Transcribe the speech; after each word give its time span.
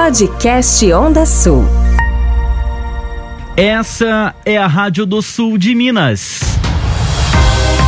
Podcast 0.00 0.92
Onda 0.92 1.26
Sul. 1.26 1.64
Essa 3.56 4.32
é 4.44 4.56
a 4.56 4.68
Rádio 4.68 5.04
do 5.04 5.20
Sul 5.20 5.58
de 5.58 5.74
Minas. 5.74 6.38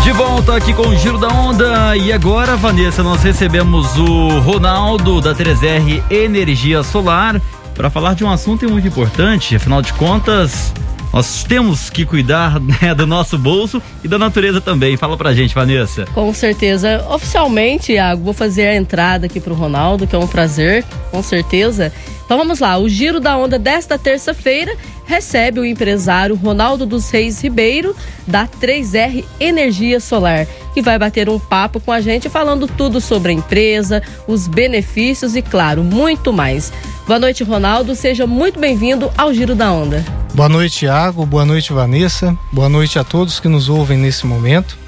De 0.03 0.11
volta 0.11 0.57
aqui 0.57 0.75
com 0.75 0.88
o 0.88 0.96
Giro 0.96 1.19
da 1.19 1.29
Onda. 1.29 1.96
E 1.96 2.12
agora, 2.12 2.57
Vanessa, 2.57 3.04
nós 3.04 3.23
recebemos 3.23 3.96
o 3.96 4.41
Ronaldo 4.41 5.21
da 5.21 5.37
3R 5.37 6.03
Energia 6.11 6.83
Solar 6.83 7.40
para 7.76 7.88
falar 7.88 8.15
de 8.15 8.24
um 8.24 8.31
assunto 8.31 8.69
muito 8.69 8.88
importante. 8.88 9.54
Afinal 9.54 9.81
de 9.81 9.92
contas, 9.92 10.74
nós 11.13 11.45
temos 11.45 11.90
que 11.90 12.06
cuidar 12.06 12.61
né, 12.61 12.95
do 12.95 13.06
nosso 13.06 13.38
bolso 13.38 13.83
e 14.03 14.08
da 14.08 14.19
natureza 14.19 14.61
também. 14.61 14.97
Fala 14.97 15.17
pra 15.17 15.33
gente, 15.33 15.54
Vanessa. 15.54 16.05
Com 16.15 16.33
certeza. 16.33 17.05
Oficialmente, 17.11 17.93
Iago, 17.93 18.25
vou 18.25 18.34
fazer 18.34 18.69
a 18.69 18.77
entrada 18.77 19.27
aqui 19.27 19.41
pro 19.41 19.55
Ronaldo, 19.55 20.07
que 20.07 20.15
é 20.15 20.19
um 20.19 20.27
prazer, 20.27 20.84
com 21.11 21.23
certeza. 21.23 21.93
Então 22.25 22.39
vamos 22.39 22.61
lá, 22.61 22.79
o 22.79 22.89
Giro 22.89 23.19
da 23.19 23.37
Onda 23.37 23.59
desta 23.59 23.98
terça-feira 23.98 24.77
recebe 25.05 25.59
o 25.59 25.65
empresário 25.65 26.37
Ronaldo 26.37 26.87
dos 26.87 27.11
Reis 27.11 27.42
Ribeiro, 27.42 27.97
da 28.25 28.47
3R 28.47 29.25
Energia 29.41 29.98
Solar, 29.98 30.47
que 30.73 30.81
vai 30.81 30.97
bater 30.97 31.29
um 31.29 31.41
papo 31.41 31.81
com 31.81 31.91
a 31.91 32.01
gente 32.01 32.29
falando 32.29 32.69
tudo 32.69 33.01
sobre 33.01 33.33
a 33.33 33.34
empresa, 33.34 34.01
os 34.29 34.47
benefícios 34.47 35.34
e, 35.34 35.42
claro, 35.42 35.83
muito 35.83 36.33
mais. 36.33 36.73
Boa 37.10 37.19
noite, 37.19 37.42
Ronaldo. 37.42 37.96
Seja 37.96 38.24
muito 38.24 38.60
bem-vindo 38.60 39.10
ao 39.19 39.34
Giro 39.34 39.56
da 39.56 39.73
Onda. 39.73 40.05
Boa 40.32 40.48
noite, 40.48 40.78
Thiago. 40.78 41.27
Boa 41.27 41.45
noite, 41.45 41.73
Vanessa. 41.73 42.38
Boa 42.52 42.69
noite 42.69 43.00
a 43.00 43.02
todos 43.02 43.41
que 43.41 43.48
nos 43.48 43.69
ouvem 43.69 43.98
nesse 43.98 44.24
momento. 44.28 44.78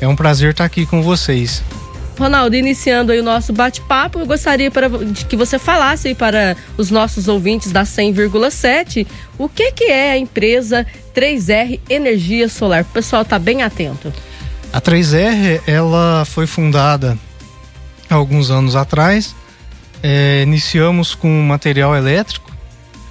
É 0.00 0.06
um 0.06 0.14
prazer 0.14 0.52
estar 0.52 0.64
aqui 0.64 0.86
com 0.86 1.02
vocês. 1.02 1.60
Ronaldo, 2.16 2.54
iniciando 2.54 3.10
aí 3.10 3.18
o 3.18 3.24
nosso 3.24 3.52
bate-papo, 3.52 4.20
eu 4.20 4.26
gostaria 4.26 4.70
para, 4.70 4.88
que 5.28 5.34
você 5.34 5.58
falasse 5.58 6.14
para 6.14 6.56
os 6.78 6.88
nossos 6.88 7.26
ouvintes 7.26 7.72
da 7.72 7.82
100,7 7.82 9.04
o 9.36 9.48
que, 9.48 9.72
que 9.72 9.84
é 9.86 10.12
a 10.12 10.16
empresa 10.16 10.86
3R 11.12 11.80
Energia 11.90 12.48
Solar. 12.48 12.82
O 12.82 12.92
pessoal 12.92 13.22
está 13.22 13.40
bem 13.40 13.64
atento. 13.64 14.12
A 14.72 14.80
3R, 14.80 15.60
ela 15.66 16.24
foi 16.26 16.46
fundada 16.46 17.18
há 18.08 18.14
alguns 18.14 18.52
anos 18.52 18.76
atrás. 18.76 19.34
É, 20.02 20.42
iniciamos 20.42 21.14
com 21.14 21.28
material 21.42 21.94
elétrico. 21.94 22.50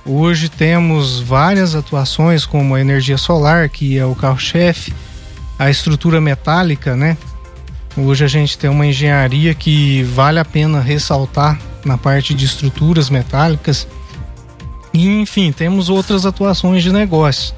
Hoje 0.06 0.50
temos 0.50 1.20
várias 1.20 1.74
atuações, 1.76 2.46
como 2.46 2.76
a 2.76 2.82
energia 2.82 3.18
solar, 3.18 3.70
que 3.70 3.98
é 3.98 4.06
o 4.06 4.16
carro-chefe, 4.16 4.94
a 5.58 5.70
estrutura 5.70 6.20
metálica, 6.20 6.96
né? 6.96 7.18
Hoje 7.96 8.26
a 8.26 8.28
gente 8.28 8.58
tem 8.58 8.70
uma 8.70 8.86
engenharia 8.86 9.54
que 9.54 10.04
vale 10.04 10.40
a 10.40 10.46
pena 10.46 10.82
ressaltar 10.82 11.60
na 11.86 11.98
parte 11.98 12.34
de 12.34 12.46
estruturas 12.46 13.10
metálicas. 13.10 13.88
E, 14.94 15.08
enfim, 15.08 15.52
temos 15.52 15.88
outras 15.90 16.26
atuações 16.26 16.84
de 16.84 16.92
negócio, 16.92 17.54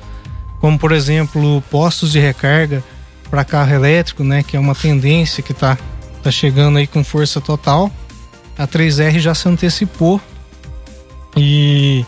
como 0.59 0.78
por 0.78 0.92
exemplo 0.92 1.64
postos 1.72 2.11
de 2.11 2.20
recarga 2.20 2.84
para 3.30 3.44
carro 3.44 3.73
elétrico, 3.73 4.23
né, 4.23 4.44
que 4.44 4.56
é 4.56 4.59
uma 4.59 4.76
tendência 4.76 5.42
que 5.42 5.52
está 5.52 5.78
tá 6.22 6.30
chegando 6.30 6.78
aí 6.78 6.86
com 6.86 7.04
força 7.04 7.42
total. 7.42 7.92
A 8.58 8.68
3R 8.68 9.20
já 9.20 9.34
se 9.34 9.48
antecipou. 9.48 10.22
E 11.36 12.06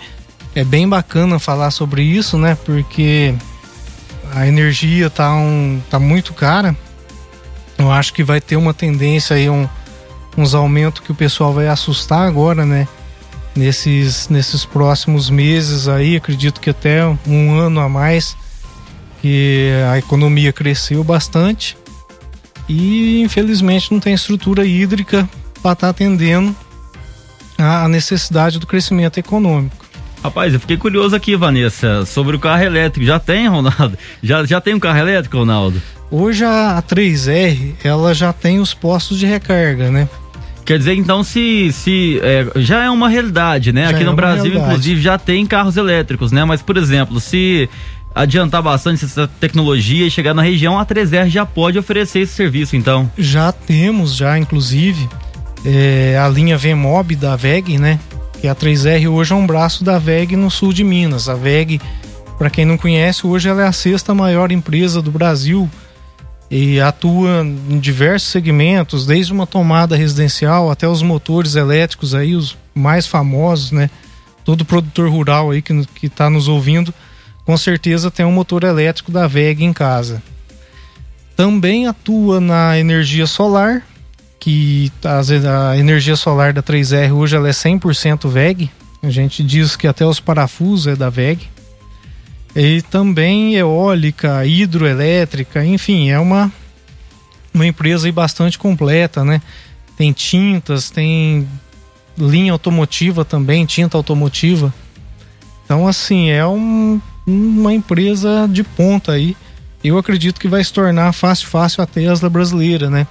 é 0.54 0.64
bem 0.64 0.88
bacana 0.88 1.40
falar 1.40 1.72
sobre 1.72 2.04
isso, 2.04 2.38
né, 2.38 2.58
porque 2.64 3.34
a 4.34 4.48
energia 4.48 5.10
tá, 5.10 5.34
um, 5.34 5.82
tá 5.90 6.00
muito 6.00 6.34
cara. 6.34 6.76
Eu 7.78 7.92
acho 7.92 8.14
que 8.14 8.24
vai 8.24 8.40
ter 8.40 8.56
uma 8.56 8.74
tendência 8.74 9.36
aí, 9.36 9.50
um, 9.50 9.68
uns 10.38 10.54
aumentos 10.54 11.02
que 11.02 11.12
o 11.12 11.16
pessoal 11.16 11.54
vai 11.54 11.68
assustar 11.68 12.28
agora, 12.28 12.66
né? 12.66 12.88
Nesses, 13.56 14.28
nesses 14.28 14.66
próximos 14.66 15.30
meses 15.30 15.88
aí, 15.88 16.18
acredito 16.18 16.60
que 16.60 16.70
até 16.70 17.06
um 17.26 17.54
ano 17.54 17.80
a 17.80 17.88
mais, 17.88 18.36
que 19.22 19.72
a 19.92 19.98
economia 19.98 20.52
cresceu 20.52 21.04
bastante. 21.04 21.78
E 22.68 23.22
infelizmente 23.22 23.92
não 23.92 24.00
tem 24.00 24.14
estrutura 24.14 24.66
hídrica 24.66 25.28
para 25.66 25.74
estar 25.74 25.88
tá 25.88 25.90
atendendo 25.90 26.56
a 27.58 27.88
necessidade 27.88 28.60
do 28.60 28.68
crescimento 28.68 29.18
econômico. 29.18 29.76
Rapaz, 30.24 30.54
eu 30.54 30.60
fiquei 30.60 30.78
curioso 30.78 31.16
aqui, 31.16 31.36
Vanessa, 31.36 32.06
sobre 32.06 32.36
o 32.36 32.40
carro 32.40 32.62
elétrico. 32.64 33.04
Já 33.04 33.18
tem, 33.18 33.48
Ronaldo? 33.48 33.98
Já, 34.22 34.46
já 34.46 34.62
tem 34.62 34.76
um 34.76 34.80
carro 34.80 35.00
elétrico, 35.00 35.38
Ronaldo? 35.38 35.82
Hoje 36.12 36.46
a 36.46 36.84
3R 36.88 37.74
ela 37.84 38.14
já 38.14 38.32
tem 38.32 38.60
os 38.60 38.76
postos 38.76 39.18
de 39.18 39.26
recarga, 39.26 39.90
né? 39.90 40.08
Quer 40.64 40.78
dizer, 40.78 40.94
então, 40.94 41.24
se, 41.24 41.72
se 41.72 42.20
é, 42.22 42.48
já 42.58 42.84
é 42.84 42.90
uma 42.90 43.10
realidade, 43.10 43.74
né? 43.74 43.86
Já 43.86 43.90
Aqui 43.90 44.04
no 44.04 44.12
é 44.12 44.16
Brasil, 44.16 44.44
realidade. 44.44 44.72
inclusive, 44.72 45.02
já 45.02 45.18
tem 45.18 45.46
carros 45.48 45.78
elétricos, 45.78 46.32
né? 46.32 46.46
Mas, 46.46 46.62
por 46.62 46.78
exemplo, 46.78 47.20
se 47.20 47.68
adiantar 48.14 48.62
bastante 48.62 49.04
essa 49.04 49.28
tecnologia 49.28 50.06
e 50.06 50.12
chegar 50.12 50.34
na 50.36 50.44
região, 50.44 50.80
a 50.80 50.86
3R 50.86 51.28
já 51.28 51.46
pode 51.46 51.78
oferecer 51.80 52.20
esse 52.20 52.34
serviço, 52.34 52.76
então? 52.76 53.12
Já 53.18 53.52
temos, 53.52 54.16
já, 54.16 54.38
inclusive, 54.38 55.10
é, 55.66 56.18
a 56.18 56.30
linha 56.30 56.58
VMOB 56.58 57.16
da 57.16 57.36
VEG, 57.36 57.80
né? 57.80 58.00
Que 58.40 58.48
a 58.48 58.56
3R 58.56 59.10
hoje 59.10 59.34
é 59.34 59.36
um 59.36 59.48
braço 59.48 59.84
da 59.84 59.98
VEG 59.98 60.36
no 60.36 60.52
sul 60.52 60.72
de 60.72 60.84
Minas. 60.84 61.28
A 61.28 61.34
VEG, 61.34 61.82
para 62.38 62.52
quem 62.52 62.66
não 62.66 62.78
conhece, 62.78 63.26
hoje 63.26 63.50
ela 63.50 63.64
é 63.64 63.68
a 63.68 63.72
sexta 63.72 64.14
maior 64.14 64.52
empresa 64.52 65.02
do 65.02 65.12
Brasil 65.12 65.70
e 66.52 66.80
atua 66.80 67.42
em 67.70 67.80
diversos 67.80 68.30
segmentos, 68.30 69.08
desde 69.08 69.34
uma 69.34 69.48
tomada 69.48 69.96
residencial 69.96 70.70
até 70.70 70.88
os 70.88 71.02
motores 71.02 71.56
elétricos 71.56 72.14
aí, 72.14 72.36
os 72.36 72.56
mais 72.76 73.08
famosos, 73.08 73.72
né? 73.72 73.90
Todo 74.44 74.64
produtor 74.64 75.10
rural 75.10 75.50
aí 75.50 75.64
que, 75.64 75.86
que 75.96 76.08
tá 76.08 76.30
nos 76.30 76.48
ouvindo, 76.48 76.94
com 77.44 77.58
certeza 77.58 78.12
tem 78.12 78.24
um 78.24 78.32
motor 78.32 78.64
elétrico 78.64 79.12
da 79.12 79.26
VEG 79.26 79.64
em 79.64 79.74
casa. 79.74 80.22
Também 81.36 81.88
atua 81.88 82.40
na 82.40 82.78
energia 82.78 83.26
solar, 83.26 83.84
que 84.46 84.92
a, 85.04 85.72
a 85.72 85.78
energia 85.80 86.16
solar 86.16 86.54
da 86.54 86.62
3R 86.62 87.12
hoje 87.12 87.36
ela 87.36 87.48
é 87.50 87.52
100% 87.52 88.30
VEG. 88.30 88.70
A 89.02 89.10
gente 89.10 89.44
diz 89.44 89.76
que 89.76 89.88
até 89.88 90.06
os 90.06 90.20
parafusos 90.20 90.86
é 90.86 90.96
da 90.96 91.10
VEG 91.10 91.50
e 92.56 92.84
também 92.84 93.56
eólica, 93.56 94.46
hidroelétrica, 94.46 95.66
enfim, 95.66 96.12
é 96.12 96.20
uma, 96.20 96.52
uma 97.52 97.66
empresa 97.66 98.12
bastante 98.12 98.60
completa, 98.60 99.26
né? 99.26 99.42
Tem 99.98 100.14
tintas, 100.14 100.92
tem 100.92 101.48
linha 102.16 102.52
automotiva 102.52 103.26
também, 103.26 103.66
tinta 103.66 103.98
automotiva. 103.98 104.72
Então, 105.66 105.88
assim, 105.88 106.30
é 106.30 106.46
um, 106.46 107.02
uma 107.26 107.74
empresa 107.74 108.48
de 108.48 108.64
ponta 108.64 109.14
aí. 109.14 109.36
Eu 109.84 109.98
acredito 109.98 110.40
que 110.40 110.48
vai 110.48 110.64
se 110.64 110.72
tornar 110.72 111.12
fácil, 111.14 111.48
fácil 111.48 111.82
a 111.82 111.88
Tesla 111.88 112.30
brasileira, 112.30 112.92
né? 112.92 113.08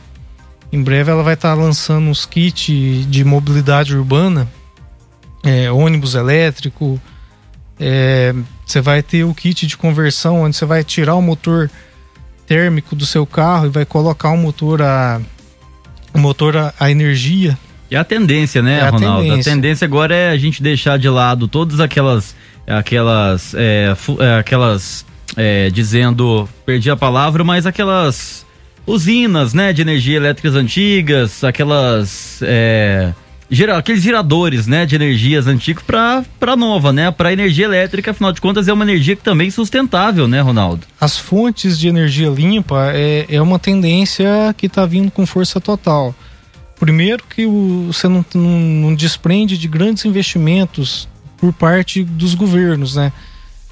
Em 0.74 0.82
breve 0.82 1.08
ela 1.08 1.22
vai 1.22 1.34
estar 1.34 1.50
tá 1.50 1.54
lançando 1.54 2.08
uns 2.08 2.26
kits 2.26 3.06
de 3.08 3.24
mobilidade 3.24 3.96
urbana, 3.96 4.48
é, 5.44 5.70
ônibus 5.70 6.16
elétrico, 6.16 7.00
é, 7.78 8.34
você 8.66 8.80
vai 8.80 9.00
ter 9.00 9.22
o 9.22 9.32
kit 9.32 9.68
de 9.68 9.76
conversão, 9.76 10.42
onde 10.42 10.56
você 10.56 10.66
vai 10.66 10.82
tirar 10.82 11.14
o 11.14 11.22
motor 11.22 11.70
térmico 12.44 12.96
do 12.96 13.06
seu 13.06 13.24
carro 13.24 13.66
e 13.66 13.68
vai 13.68 13.84
colocar 13.84 14.30
o 14.30 14.36
motor 14.36 14.82
a, 14.82 15.20
motor 16.12 16.56
a, 16.56 16.74
a 16.80 16.90
energia. 16.90 17.56
E 17.88 17.94
a 17.94 18.02
tendência, 18.02 18.60
né, 18.60 18.80
é 18.80 18.88
Ronaldo? 18.88 19.20
A 19.20 19.22
tendência. 19.22 19.52
a 19.52 19.54
tendência 19.54 19.84
agora 19.84 20.12
é 20.12 20.30
a 20.30 20.36
gente 20.36 20.60
deixar 20.60 20.98
de 20.98 21.08
lado 21.08 21.46
todas 21.46 21.78
aquelas 21.78 22.34
aquelas 22.66 23.54
é, 23.54 23.94
é, 24.18 24.38
aquelas 24.40 25.06
é, 25.36 25.70
dizendo 25.70 26.48
perdi 26.66 26.90
a 26.90 26.96
palavra, 26.96 27.44
mas 27.44 27.64
aquelas 27.64 28.43
usinas, 28.86 29.54
né, 29.54 29.72
de 29.72 29.82
energia 29.82 30.16
elétricas 30.16 30.54
antigas, 30.54 31.42
aquelas 31.42 32.40
é, 32.42 33.12
Gera, 33.50 33.76
aqueles 33.76 34.02
geradores, 34.02 34.66
né, 34.66 34.86
de 34.86 34.96
energias 34.96 35.46
antigos 35.46 35.82
para 35.82 36.24
para 36.40 36.56
nova, 36.56 36.92
né, 36.92 37.10
para 37.10 37.32
energia 37.32 37.66
elétrica, 37.66 38.10
afinal 38.10 38.32
de 38.32 38.40
contas 38.40 38.68
é 38.68 38.72
uma 38.72 38.84
energia 38.84 39.14
que 39.14 39.22
também 39.22 39.48
é 39.48 39.50
sustentável, 39.50 40.26
né, 40.26 40.40
Ronaldo? 40.40 40.86
As 41.00 41.18
fontes 41.18 41.78
de 41.78 41.86
energia 41.86 42.28
limpa 42.28 42.90
é, 42.92 43.26
é 43.28 43.40
uma 43.42 43.58
tendência 43.58 44.26
que 44.56 44.66
está 44.66 44.86
vindo 44.86 45.10
com 45.10 45.26
força 45.26 45.60
total. 45.60 46.14
Primeiro 46.80 47.22
que 47.28 47.44
o, 47.46 47.90
você 47.92 48.08
não, 48.08 48.24
não, 48.34 48.60
não, 48.60 48.94
desprende 48.94 49.58
de 49.58 49.68
grandes 49.68 50.04
investimentos 50.04 51.06
por 51.36 51.52
parte 51.52 52.02
dos 52.02 52.34
governos, 52.34 52.96
né? 52.96 53.12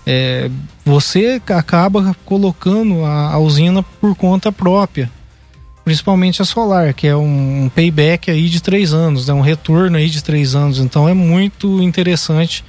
É, 0.06 0.50
você 0.84 1.40
acaba 1.48 2.16
colocando 2.24 3.04
a, 3.04 3.32
a 3.32 3.38
usina 3.38 3.82
por 3.82 4.14
conta 4.16 4.50
própria 4.50 5.10
principalmente 5.84 6.40
a 6.40 6.44
solar, 6.44 6.94
que 6.94 7.06
é 7.06 7.16
um, 7.16 7.70
payback 7.74 8.30
aí 8.30 8.48
de 8.48 8.62
três 8.62 8.92
anos, 8.92 9.26
né? 9.26 9.34
um 9.34 9.40
retorno 9.40 9.96
aí 9.96 10.08
de 10.08 10.22
três 10.22 10.54
anos. 10.54 10.78
Então 10.78 11.08
é 11.08 11.14
muito 11.14 11.82
interessante 11.82 12.64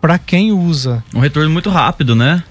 para 0.00 0.18
quem 0.18 0.52
usa. 0.52 1.04
Um 1.14 1.20
retorno 1.20 1.50
muito 1.50 1.70
rápido, 1.70 2.14
né? 2.14 2.42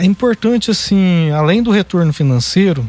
É 0.00 0.04
importante, 0.04 0.70
assim, 0.70 1.30
além 1.30 1.62
do 1.62 1.70
retorno 1.70 2.12
financeiro, 2.12 2.88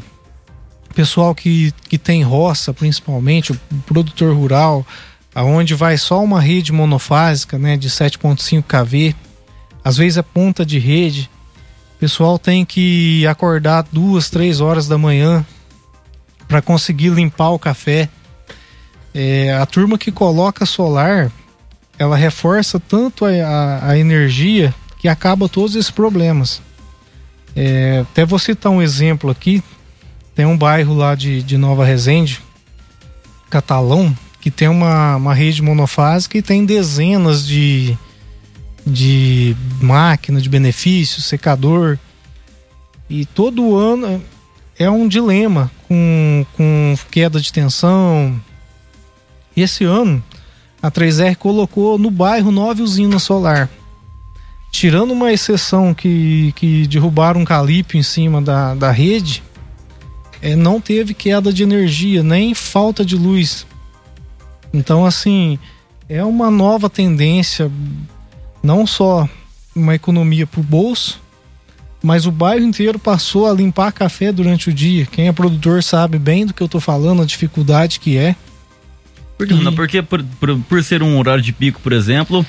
pessoal 0.96 1.36
que, 1.36 1.72
que 1.88 1.98
tem 1.98 2.24
roça, 2.24 2.74
principalmente, 2.74 3.52
o 3.52 3.60
produtor 3.86 4.36
rural, 4.36 4.86
aonde 5.34 5.76
vai 5.76 5.96
só 5.98 6.24
uma 6.24 6.42
rede 6.42 6.72
monofásica, 6.72 7.60
né, 7.60 7.78
de 7.78 7.88
7.5 7.88 8.64
kV, 8.64 9.16
às 9.86 9.98
vezes 9.98 10.18
é 10.18 10.24
ponta 10.24 10.66
de 10.66 10.80
rede. 10.80 11.30
O 11.96 12.00
pessoal 12.00 12.40
tem 12.40 12.66
que 12.66 13.26
acordar 13.28 13.86
duas, 13.92 14.32
três 14.32 14.60
horas 14.60 14.88
da 14.88 14.98
manhã 14.98 15.46
para 16.48 16.60
conseguir 16.60 17.10
limpar 17.10 17.52
o 17.52 17.60
café. 17.60 18.10
É, 19.14 19.54
a 19.54 19.66
turma 19.68 19.96
que 20.00 20.12
coloca 20.12 20.66
solar, 20.66 21.32
ela 22.00 22.18
reforça 22.18 22.80
tanto 22.80 23.26
a, 23.26 23.30
a, 23.30 23.92
a 23.92 23.98
energia 23.98 24.74
que 24.98 25.08
acaba 25.08 25.48
todos 25.48 25.76
esses 25.76 25.92
problemas. 25.92 26.64
É, 27.56 28.00
até 28.02 28.26
vou 28.26 28.40
citar 28.40 28.72
um 28.72 28.82
exemplo 28.82 29.30
aqui. 29.30 29.64
Tem 30.34 30.48
um 30.48 30.58
bairro 30.58 30.96
lá 30.96 31.14
de, 31.14 31.44
de 31.44 31.58
Nova 31.60 31.86
Resende, 31.86 32.42
Catalão, 33.52 34.18
que 34.42 34.50
tem 34.50 34.68
uma, 34.68 35.16
uma 35.16 35.34
rede 35.34 35.62
monofásica 35.62 36.40
e 36.40 36.42
tem 36.42 36.66
dezenas 36.66 37.46
de, 37.46 37.98
de 38.86 39.56
máquinas 39.82 40.44
de 40.44 40.50
benefício, 40.50 41.22
secador. 41.22 41.98
E 43.10 43.26
todo 43.26 43.76
ano 43.76 44.24
é 44.78 44.90
um 44.90 45.08
dilema 45.08 45.72
com, 45.88 46.46
com 46.54 46.96
queda 47.10 47.40
de 47.40 47.52
tensão. 47.52 48.40
E 49.56 49.62
esse 49.62 49.84
ano 49.84 50.24
a 50.82 50.92
3R 50.92 51.36
colocou 51.36 51.98
no 51.98 52.12
bairro 52.12 52.52
nove 52.52 52.84
usinas 52.84 53.24
solar. 53.24 53.70
Tirando 54.72 55.12
uma 55.12 55.32
exceção 55.32 55.94
que, 55.94 56.52
que 56.56 56.86
derrubaram 56.86 57.42
um 57.42 57.46
calípio 57.46 57.98
em 57.98 58.04
cima 58.04 58.42
da, 58.42 58.76
da 58.76 58.92
rede, 58.92 59.42
é, 60.42 60.56
não 60.56 60.82
teve 60.82 61.14
queda 61.14 61.52
de 61.52 61.64
energia, 61.64 62.22
nem 62.22 62.54
falta 62.54 63.06
de 63.06 63.16
luz. 63.16 63.66
Então, 64.74 65.06
assim, 65.06 65.58
é 66.10 66.24
uma 66.24 66.52
nova 66.52 66.90
tendência, 66.90 67.72
não 68.66 68.88
só 68.88 69.30
uma 69.76 69.94
economia 69.94 70.48
para 70.48 70.60
o 70.60 70.64
bolso, 70.64 71.22
mas 72.02 72.26
o 72.26 72.32
bairro 72.32 72.64
inteiro 72.64 72.98
passou 72.98 73.50
a 73.50 73.54
limpar 73.54 73.92
café 73.92 74.32
durante 74.32 74.70
o 74.70 74.74
dia. 74.74 75.06
Quem 75.06 75.28
é 75.28 75.32
produtor 75.32 75.84
sabe 75.84 76.18
bem 76.18 76.46
do 76.46 76.54
que 76.54 76.62
eu 76.62 76.66
estou 76.66 76.82
falando, 76.82 77.22
a 77.22 77.26
dificuldade 77.26 78.00
que 78.00 78.18
é. 78.18 78.36
Por 79.38 79.48
que, 79.48 79.54
e... 79.54 79.72
Porque 79.72 80.02
por, 80.02 80.24
por, 80.40 80.58
por 80.60 80.84
ser 80.84 81.04
um 81.04 81.18
horário 81.18 81.44
de 81.44 81.54
pico, 81.54 81.80
por 81.82 81.94
exemplo, 81.94 82.46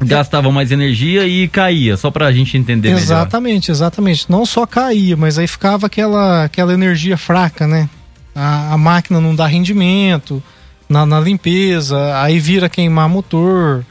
gastava 0.00 0.50
mais 0.50 0.70
energia 0.70 1.26
e 1.26 1.48
caía, 1.48 1.96
só 1.96 2.10
para 2.10 2.26
a 2.26 2.32
gente 2.32 2.56
entender 2.56 2.90
Exatamente, 2.90 3.68
melhor. 3.68 3.76
exatamente. 3.76 4.30
Não 4.30 4.44
só 4.44 4.66
caía, 4.66 5.16
mas 5.16 5.38
aí 5.38 5.46
ficava 5.46 5.86
aquela, 5.86 6.44
aquela 6.44 6.74
energia 6.74 7.16
fraca, 7.16 7.66
né? 7.66 7.88
A, 8.34 8.74
a 8.74 8.78
máquina 8.78 9.20
não 9.20 9.34
dá 9.34 9.46
rendimento 9.46 10.42
na, 10.88 11.06
na 11.06 11.20
limpeza, 11.20 12.20
aí 12.20 12.38
vira 12.40 12.68
queimar 12.68 13.08
motor 13.08 13.84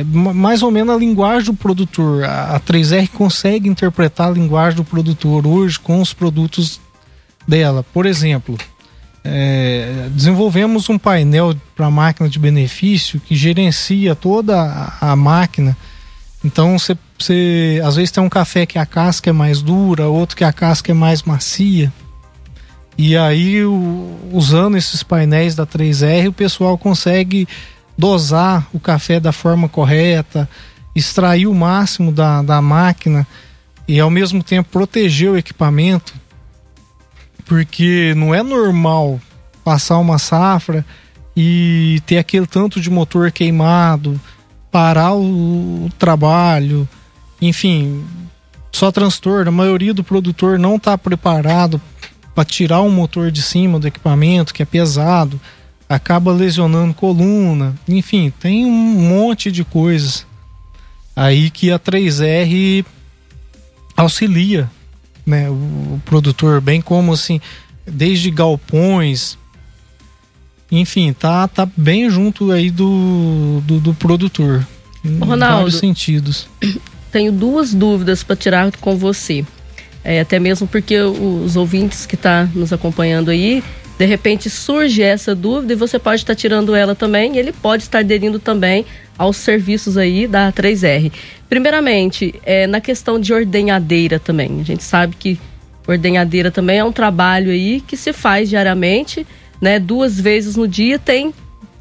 é, 0.00 0.04
mais 0.04 0.62
ou 0.62 0.70
menos 0.70 0.94
a 0.94 0.98
linguagem 0.98 1.46
do 1.46 1.54
produtor. 1.54 2.24
A, 2.24 2.56
a 2.56 2.60
3R 2.60 3.08
consegue 3.08 3.68
interpretar 3.68 4.28
a 4.28 4.32
linguagem 4.32 4.76
do 4.76 4.84
produtor 4.84 5.46
hoje 5.46 5.78
com 5.78 6.00
os 6.00 6.12
produtos 6.12 6.80
dela. 7.46 7.84
Por 7.92 8.06
exemplo, 8.06 8.58
é, 9.22 10.08
desenvolvemos 10.10 10.88
um 10.88 10.98
painel 10.98 11.54
para 11.76 11.90
máquina 11.90 12.28
de 12.28 12.38
benefício 12.38 13.20
que 13.20 13.34
gerencia 13.34 14.14
toda 14.14 14.60
a, 14.60 15.12
a 15.12 15.16
máquina. 15.16 15.76
Então 16.44 16.76
você, 16.78 17.80
às 17.84 17.96
vezes 17.96 18.10
tem 18.10 18.22
um 18.22 18.28
café 18.28 18.66
que 18.66 18.78
a 18.78 18.84
casca 18.84 19.30
é 19.30 19.32
mais 19.32 19.62
dura, 19.62 20.08
outro 20.08 20.36
que 20.36 20.44
a 20.44 20.52
casca 20.52 20.92
é 20.92 20.94
mais 20.94 21.22
macia. 21.22 21.92
E 22.96 23.16
aí, 23.16 23.64
o, 23.64 24.18
usando 24.32 24.76
esses 24.76 25.02
painéis 25.02 25.54
da 25.54 25.66
3R, 25.66 26.28
o 26.28 26.32
pessoal 26.32 26.78
consegue 26.78 27.48
dosar 27.96 28.66
o 28.72 28.80
café 28.80 29.20
da 29.20 29.32
forma 29.32 29.68
correta, 29.68 30.48
extrair 30.94 31.46
o 31.46 31.54
máximo 31.54 32.12
da, 32.12 32.42
da 32.42 32.60
máquina 32.60 33.26
e 33.86 33.98
ao 34.00 34.10
mesmo 34.10 34.42
tempo 34.42 34.70
proteger 34.70 35.30
o 35.30 35.36
equipamento, 35.36 36.14
porque 37.44 38.14
não 38.16 38.34
é 38.34 38.42
normal 38.42 39.20
passar 39.64 39.98
uma 39.98 40.18
safra 40.18 40.84
e 41.36 42.00
ter 42.06 42.18
aquele 42.18 42.46
tanto 42.46 42.80
de 42.80 42.90
motor 42.90 43.30
queimado, 43.32 44.20
parar 44.70 45.14
o, 45.14 45.86
o 45.86 45.90
trabalho, 45.98 46.88
enfim, 47.40 48.04
só 48.72 48.90
transtorno. 48.90 49.48
A 49.48 49.52
maioria 49.52 49.92
do 49.92 50.04
produtor 50.04 50.58
não 50.58 50.76
está 50.76 50.96
preparado 50.96 51.80
para 52.34 52.44
tirar 52.44 52.80
o 52.80 52.90
motor 52.90 53.30
de 53.30 53.42
cima 53.42 53.78
do 53.78 53.86
equipamento, 53.86 54.52
que 54.52 54.62
é 54.62 54.66
pesado 54.66 55.40
acaba 55.94 56.32
lesionando 56.32 56.94
coluna, 56.94 57.74
enfim, 57.88 58.32
tem 58.40 58.66
um 58.66 58.70
monte 58.70 59.50
de 59.52 59.64
coisas 59.64 60.26
aí 61.14 61.50
que 61.50 61.70
a 61.70 61.78
3R 61.78 62.84
auxilia, 63.96 64.70
né, 65.24 65.48
o, 65.48 66.00
produtor, 66.04 66.60
bem 66.60 66.80
como 66.80 67.12
assim, 67.12 67.40
desde 67.86 68.30
galpões, 68.30 69.38
enfim, 70.70 71.12
tá, 71.12 71.46
tá 71.46 71.68
bem 71.76 72.10
junto 72.10 72.50
aí 72.50 72.70
do, 72.70 73.62
do, 73.64 73.78
do 73.78 73.94
produtor. 73.94 74.66
Em 75.04 75.18
Ronaldo, 75.18 75.56
vários 75.56 75.76
sentidos. 75.76 76.48
Tenho 77.12 77.30
duas 77.30 77.72
dúvidas 77.72 78.24
para 78.24 78.34
tirar 78.34 78.72
com 78.78 78.96
você. 78.96 79.46
É, 80.02 80.20
até 80.20 80.38
mesmo 80.38 80.66
porque 80.66 80.98
os 80.98 81.56
ouvintes 81.56 82.04
que 82.04 82.16
estão 82.16 82.46
tá 82.46 82.52
nos 82.54 82.72
acompanhando 82.72 83.30
aí 83.30 83.62
de 83.98 84.04
repente 84.04 84.50
surge 84.50 85.02
essa 85.02 85.34
dúvida 85.34 85.72
e 85.72 85.76
você 85.76 85.98
pode 85.98 86.22
estar 86.22 86.34
tirando 86.34 86.74
ela 86.74 86.94
também 86.94 87.34
e 87.34 87.38
ele 87.38 87.52
pode 87.52 87.84
estar 87.84 88.00
aderindo 88.00 88.38
também 88.38 88.84
aos 89.16 89.36
serviços 89.36 89.96
aí 89.96 90.26
da 90.26 90.52
3R. 90.52 91.12
Primeiramente, 91.48 92.34
é, 92.44 92.66
na 92.66 92.80
questão 92.80 93.20
de 93.20 93.32
ordenhadeira 93.32 94.18
também. 94.18 94.60
A 94.60 94.64
gente 94.64 94.82
sabe 94.82 95.14
que 95.16 95.38
ordenhadeira 95.86 96.50
também 96.50 96.78
é 96.78 96.84
um 96.84 96.92
trabalho 96.92 97.50
aí 97.50 97.80
que 97.80 97.96
se 97.96 98.12
faz 98.12 98.48
diariamente, 98.48 99.26
né? 99.60 99.78
Duas 99.78 100.18
vezes 100.20 100.56
no 100.56 100.66
dia 100.66 100.98
tem 100.98 101.32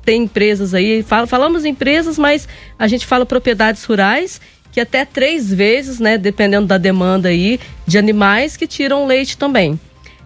tem 0.06 0.24
empresas 0.24 0.74
aí, 0.74 1.02
fala, 1.02 1.26
falamos 1.26 1.64
empresas, 1.64 2.18
mas 2.18 2.46
a 2.78 2.90
gente 2.90 3.06
fala 3.06 3.26
propriedades 3.26 3.86
rurais 3.86 4.42
que 4.70 4.82
até 4.82 5.06
três 5.06 5.54
vezes, 5.54 6.00
né, 6.00 6.18
dependendo 6.18 6.68
da 6.68 6.78
demanda 6.78 7.30
aí, 7.30 7.60
de 7.88 7.98
animais 7.98 8.58
que 8.58 8.68
tiram 8.68 9.06
leite 9.06 9.38
também. 9.38 9.80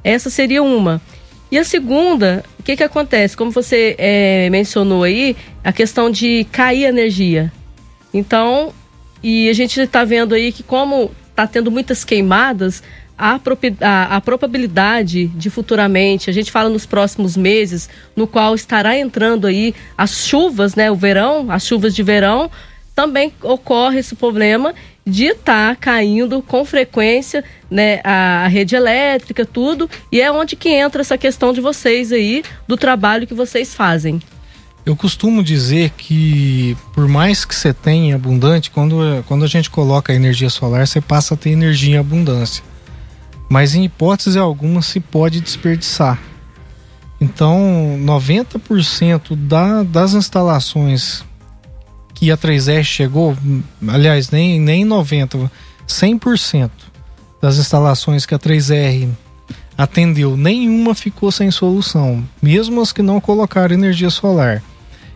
Essa 0.04 0.30
seria 0.30 0.64
uma. 0.64 1.02
E 1.52 1.58
a 1.58 1.64
segunda, 1.64 2.44
o 2.60 2.64
que, 2.64 2.76
que 2.76 2.84
acontece? 2.84 3.38
Como 3.38 3.52
você 3.52 3.96
é, 3.98 4.50
mencionou 4.50 5.04
aí, 5.04 5.36
a 5.64 5.72
questão 5.72 6.10
de 6.10 6.46
cair 6.52 6.84
energia. 6.84 7.52
Então, 8.14 8.74
e 9.24 9.50
a 9.50 9.54
gente 9.54 9.80
está 9.80 10.04
vendo 10.04 10.36
aí 10.36 10.52
que 10.52 10.64
como 10.64 11.12
está 11.30 11.48
tendo 11.48 11.72
muitas 11.72 12.04
queimadas, 12.04 12.84
a, 13.18 13.40
a, 13.82 14.16
a, 14.16 14.22
probabilidade 14.22 15.28
de 15.28 15.50
futuramente, 15.50 16.30
a 16.30 16.34
gente 16.34 16.52
fala 16.52 16.70
nos 16.70 16.86
próximos 16.86 17.36
meses, 17.36 17.90
no 18.16 18.28
qual 18.28 18.54
estará 18.54 18.98
entrando 18.98 19.48
aí 19.48 19.74
as 19.98 20.28
chuvas, 20.28 20.76
né, 20.76 20.92
o 20.92 20.96
verão, 20.96 21.50
as 21.50 21.66
chuvas 21.66 21.96
de 21.96 22.04
verão, 22.04 22.52
também 22.94 23.32
ocorre 23.42 24.00
esse 24.00 24.16
problema 24.16 24.74
de 25.08 25.28
estar 25.28 25.70
tá 25.70 25.76
caindo 25.76 26.42
com 26.42 26.66
frequência 26.66 27.44
né, 27.72 28.02
a, 28.04 28.48
rede 28.48 28.76
elétrica, 28.76 29.46
tudo, 29.46 29.90
e 30.12 30.20
é 30.20 30.30
onde 30.30 30.58
que 30.58 30.70
entra 30.70 31.02
essa 31.02 31.18
questão 31.18 31.54
de 31.54 31.62
vocês 31.62 32.12
aí, 32.12 32.44
do 32.68 32.76
trabalho 32.76 33.26
que 33.26 33.34
vocês 33.34 33.74
fazem. 33.74 34.22
Eu 34.86 34.96
costumo 34.96 35.42
dizer 35.42 35.92
que 35.92 36.76
por 36.94 37.08
mais 37.08 37.46
que 37.46 37.56
você 37.56 37.74
tenha 37.74 38.16
abundante, 38.16 38.70
quando, 38.70 39.24
quando 39.28 39.46
a 39.46 39.48
gente 39.48 39.70
coloca 39.70 40.12
a 40.12 40.16
energia 40.16 40.50
solar, 40.50 40.86
você 40.86 41.00
passa 41.00 41.34
a 41.34 41.38
ter 41.38 41.52
energia 41.52 41.96
em 41.96 42.00
abundância. 42.00 42.64
Mas 43.50 43.76
em 43.76 43.86
hipótese 43.86 44.38
alguma 44.38 44.82
se 44.82 45.00
pode 45.00 45.40
desperdiçar. 45.40 46.20
Então, 47.20 47.98
90% 48.02 49.36
da, 49.36 49.84
das 49.84 50.14
instalações 50.14 51.24
que 52.18 52.32
a 52.32 52.38
3R 52.38 52.84
chegou, 52.84 53.38
aliás, 53.88 54.32
nem, 54.32 54.60
nem 54.60 54.84
90%, 54.84 55.52
100% 55.88 56.72
das 57.40 57.58
instalações 57.60 58.26
que 58.26 58.34
a 58.34 58.40
3R 58.40 59.08
atendeu, 59.78 60.36
nenhuma 60.36 60.96
ficou 60.96 61.32
sem 61.32 61.52
solução, 61.52 62.28
mesmo 62.42 62.82
as 62.82 62.92
que 62.92 63.04
não 63.04 63.22
colocaram 63.22 63.76
energia 63.76 64.10
solar. 64.10 64.64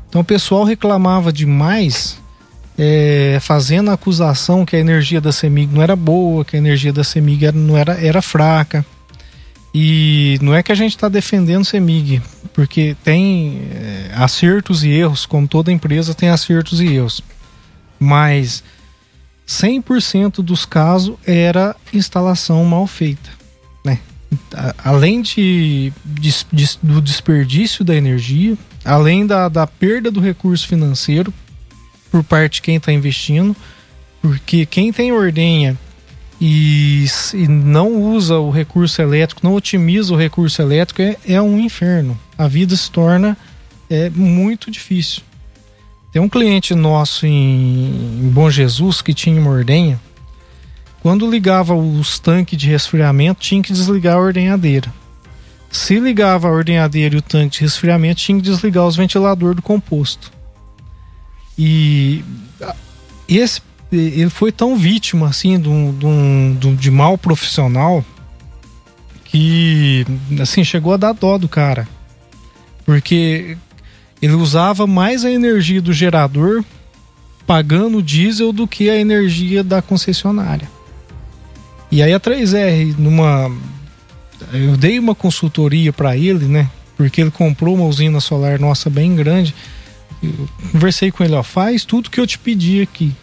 Então 0.08 0.22
o 0.22 0.24
pessoal 0.24 0.64
reclamava 0.64 1.34
demais, 1.34 2.20
é, 2.78 3.40
fazendo 3.42 3.90
a 3.90 3.96
acusação 3.96 4.64
que 4.64 4.76
a 4.76 4.80
energia 4.80 5.20
da 5.20 5.32
CEMIG 5.32 5.74
não 5.74 5.82
era 5.82 5.96
boa, 5.96 6.46
que 6.46 6.56
a 6.56 6.60
energia 6.60 6.94
da 6.94 7.04
CEMIG 7.04 7.52
não 7.52 7.76
era, 7.76 7.94
era 7.94 8.22
fraca. 8.22 8.86
E 9.74 10.38
não 10.42 10.54
é 10.54 10.62
que 10.62 10.72
a 10.72 10.76
gente 10.76 10.96
está 10.96 11.08
defendendo 11.08 11.64
CEMIG, 11.64 12.22
porque 12.54 12.96
tem 13.04 13.62
é, 13.72 14.12
acertos 14.16 14.84
e 14.84 14.90
erros, 14.90 15.26
como 15.26 15.48
toda 15.48 15.72
empresa 15.72 16.14
tem 16.14 16.30
acertos 16.30 16.82
e 16.82 16.88
erros. 16.88 17.22
Mas 17.98 18.64
100% 19.48 20.42
dos 20.42 20.66
casos 20.66 21.16
era 21.26 21.76
instalação 21.94 22.64
mal 22.66 22.86
feita, 22.86 23.30
né? 23.86 24.00
além 24.84 25.22
de, 25.22 25.94
de, 26.06 26.46
de, 26.52 26.70
do 26.82 27.02
desperdício 27.02 27.84
da 27.84 27.96
energia, 27.96 28.58
além 28.84 29.26
da, 29.26 29.48
da 29.48 29.66
perda 29.66 30.12
do 30.12 30.20
recurso 30.20 30.68
financeiro 30.68 31.34
por 32.10 32.24
parte 32.24 32.56
de 32.56 32.62
quem 32.62 32.76
está 32.76 32.92
investindo, 32.92 33.56
porque 34.22 34.66
quem 34.66 34.92
tem 34.92 35.12
ordenha 35.12 35.78
e, 36.42 37.06
e, 37.36 37.48
não 37.48 38.02
usa 38.02 38.40
o 38.40 38.50
recurso 38.50 39.02
elétrico, 39.02 39.42
não 39.44 39.54
otimiza 39.54 40.14
o 40.14 40.18
recurso 40.18 40.62
elétrico, 40.62 41.02
é, 41.02 41.16
é 41.28 41.42
um 41.42 41.60
inferno. 41.60 42.20
A 42.38 42.48
vida 42.48 42.76
se 42.76 42.90
torna 42.90 43.38
é, 43.90 44.10
muito 44.10 44.72
difícil. 44.72 45.22
Tem 46.12 46.22
um 46.22 46.28
cliente 46.28 46.74
nosso 46.74 47.28
em, 47.28 48.20
em 48.24 48.30
Bom 48.30 48.50
Jesus 48.50 49.02
que 49.02 49.14
tinha 49.14 49.40
uma 49.40 49.52
ordenha 49.52 50.00
quando 51.02 51.30
ligava 51.30 51.74
os 51.74 52.20
tanques 52.20 52.58
de 52.58 52.68
resfriamento, 52.68 53.42
tinha 53.42 53.62
que 53.62 53.74
desligar 53.74 54.18
a 54.18 54.20
ordenhadeira. 54.20 54.94
Se 55.72 56.00
ligava 56.00 56.48
a 56.48 56.52
ordenhadeira 56.52 57.16
e 57.16 57.18
o 57.18 57.22
tanque 57.22 57.58
de 57.58 57.62
resfriamento, 57.64 58.22
tinha 58.22 58.38
que 58.38 58.44
desligar 58.44 58.86
os 58.86 58.96
ventiladores 58.96 59.56
do 59.56 59.62
composto. 59.64 60.32
E 61.58 62.24
esse 63.28 63.62
ele 63.92 64.30
foi 64.30 64.52
tão 64.52 64.78
vítima 64.78 65.28
assim 65.28 65.60
de, 65.60 65.70
um, 65.70 66.56
de, 66.58 66.68
um, 66.68 66.76
de 66.76 66.92
mal 66.92 67.18
profissional 67.18 68.04
que 69.26 70.06
assim 70.42 70.64
chegou 70.64 70.94
a 70.94 70.98
dar 70.98 71.14
dó 71.14 71.38
do 71.38 71.50
cara 71.50 71.88
porque 72.86 73.58
ele 74.22 74.34
usava 74.34 74.88
mais 74.88 75.26
a 75.26 75.32
energia 75.32 75.82
do 75.82 75.92
gerador 75.92 76.64
pagando 77.46 78.02
diesel 78.02 78.54
do 78.54 78.68
que 78.68 78.90
a 78.90 78.96
energia 78.96 79.64
da 79.64 79.82
concessionária 79.82 80.70
e 81.92 82.02
aí 82.02 82.14
a 82.14 82.20
3R, 82.20 82.96
numa. 82.98 83.52
Eu 84.54 84.78
dei 84.78 84.98
uma 84.98 85.14
consultoria 85.14 85.92
para 85.92 86.16
ele, 86.16 86.46
né? 86.46 86.70
Porque 86.96 87.20
ele 87.20 87.32
comprou 87.32 87.76
uma 87.76 87.86
usina 87.86 88.22
solar 88.22 88.58
nossa 88.60 88.90
bem 88.90 89.14
grande. 89.14 89.54
Eu 90.24 90.48
conversei 90.72 91.12
com 91.12 91.24
ele, 91.24 91.36
ó, 91.36 91.44
faz 91.44 91.84
tudo 91.84 92.10
que 92.10 92.20
eu 92.20 92.26
te 92.26 92.40
pedi 92.40 92.82
aqui. 92.82 93.14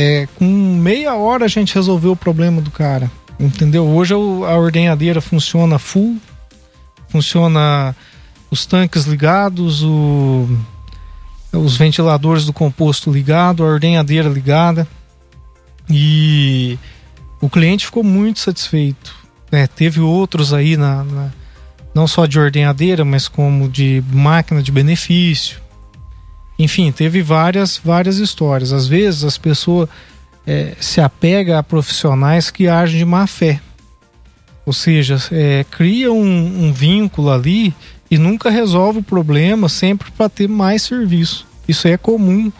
É, 0.00 0.28
com 0.36 0.44
meia 0.44 1.16
hora 1.16 1.46
a 1.46 1.48
gente 1.48 1.74
resolveu 1.74 2.12
o 2.12 2.16
problema 2.16 2.62
do 2.62 2.70
cara. 2.70 3.10
Entendeu? 3.38 3.84
Hoje 3.84 4.14
a 4.14 4.16
ordenhadeira 4.16 5.20
funciona 5.20 5.76
full, 5.76 6.18
funciona 7.08 7.96
os 8.48 8.64
tanques 8.64 9.06
ligados, 9.06 9.82
o, 9.82 10.48
os 11.52 11.76
ventiladores 11.76 12.44
do 12.44 12.52
composto 12.52 13.10
ligado, 13.10 13.64
a 13.64 13.66
ordenhadeira 13.66 14.28
ligada. 14.28 14.86
E 15.90 16.78
o 17.40 17.50
cliente 17.50 17.86
ficou 17.86 18.04
muito 18.04 18.38
satisfeito. 18.38 19.12
Né? 19.50 19.66
Teve 19.66 19.98
outros 19.98 20.54
aí, 20.54 20.76
na, 20.76 21.02
na, 21.02 21.30
não 21.92 22.06
só 22.06 22.24
de 22.24 22.38
ordenhadeira, 22.38 23.04
mas 23.04 23.26
como 23.26 23.68
de 23.68 24.04
máquina 24.12 24.62
de 24.62 24.70
benefício. 24.70 25.60
Enfim, 26.58 26.90
teve 26.90 27.22
várias, 27.22 27.80
várias 27.82 28.18
histórias. 28.18 28.72
Às 28.72 28.86
vezes 28.86 29.24
as 29.24 29.38
pessoas 29.38 29.88
é, 30.46 30.74
se 30.80 31.00
apegam 31.00 31.56
a 31.56 31.62
profissionais 31.62 32.50
que 32.50 32.66
agem 32.66 32.98
de 32.98 33.04
má 33.04 33.26
fé. 33.26 33.60
Ou 34.66 34.72
seja, 34.72 35.16
é, 35.30 35.64
cria 35.70 36.12
um, 36.12 36.66
um 36.66 36.72
vínculo 36.72 37.30
ali 37.30 37.74
e 38.10 38.18
nunca 38.18 38.50
resolve 38.50 38.98
o 38.98 39.02
problema, 39.02 39.68
sempre 39.68 40.10
para 40.10 40.28
ter 40.28 40.48
mais 40.48 40.82
serviço. 40.82 41.46
Isso 41.66 41.86
é 41.86 41.96
comum 41.96 42.50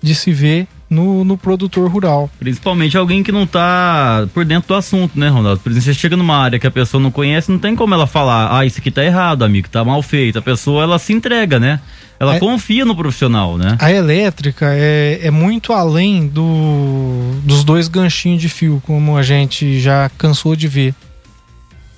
de 0.00 0.14
se 0.14 0.32
ver 0.32 0.66
no, 0.88 1.24
no 1.24 1.36
produtor 1.36 1.90
rural. 1.90 2.30
Principalmente 2.38 2.96
alguém 2.96 3.22
que 3.22 3.30
não 3.30 3.42
está 3.44 4.26
por 4.32 4.44
dentro 4.44 4.68
do 4.68 4.74
assunto, 4.74 5.18
né, 5.18 5.28
Ronaldo? 5.28 5.60
Por 5.60 5.70
exemplo, 5.70 5.84
você 5.84 5.94
chega 5.94 6.16
numa 6.16 6.36
área 6.36 6.58
que 6.58 6.66
a 6.66 6.70
pessoa 6.70 7.02
não 7.02 7.10
conhece, 7.10 7.50
não 7.50 7.58
tem 7.58 7.76
como 7.76 7.94
ela 7.94 8.06
falar, 8.06 8.56
ah, 8.56 8.64
isso 8.64 8.80
aqui 8.80 8.90
tá 8.90 9.04
errado, 9.04 9.44
amigo, 9.44 9.68
tá 9.68 9.84
mal 9.84 10.02
feito. 10.02 10.38
A 10.38 10.42
pessoa, 10.42 10.82
ela 10.82 10.98
se 10.98 11.12
entrega, 11.12 11.60
né? 11.60 11.80
Ela 12.20 12.36
é, 12.36 12.38
confia 12.40 12.84
no 12.84 12.96
profissional, 12.96 13.56
né? 13.56 13.76
A 13.78 13.92
elétrica 13.92 14.66
é, 14.72 15.20
é 15.22 15.30
muito 15.30 15.72
além 15.72 16.26
do, 16.26 17.32
dos 17.44 17.62
dois 17.62 17.86
ganchinhos 17.86 18.40
de 18.40 18.48
fio, 18.48 18.82
como 18.84 19.16
a 19.16 19.22
gente 19.22 19.78
já 19.80 20.10
cansou 20.18 20.56
de 20.56 20.66
ver. 20.66 20.94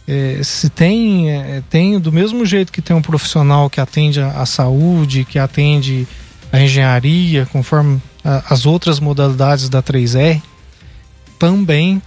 É, 0.07 0.41
se 0.43 0.69
tem, 0.69 1.31
é, 1.31 1.63
tem 1.71 1.99
do 1.99 2.11
mesmo 2.11 2.45
jeito 2.45 2.73
que 2.73 2.83
tem 2.83 2.95
um 2.95 3.01
profissional 3.01 3.71
que 3.71 3.81
atende 3.81 4.21
a, 4.21 4.43
a 4.43 4.47
saúde, 4.47 5.25
que 5.25 5.39
atende 5.39 6.07
a 6.53 6.61
engenharia, 6.61 7.47
conforme 7.53 8.01
as 8.25 8.67
outras 8.67 9.01
modalidades 9.01 9.69
da 9.69 9.83
3R, 9.83 10.43
também 11.39 12.03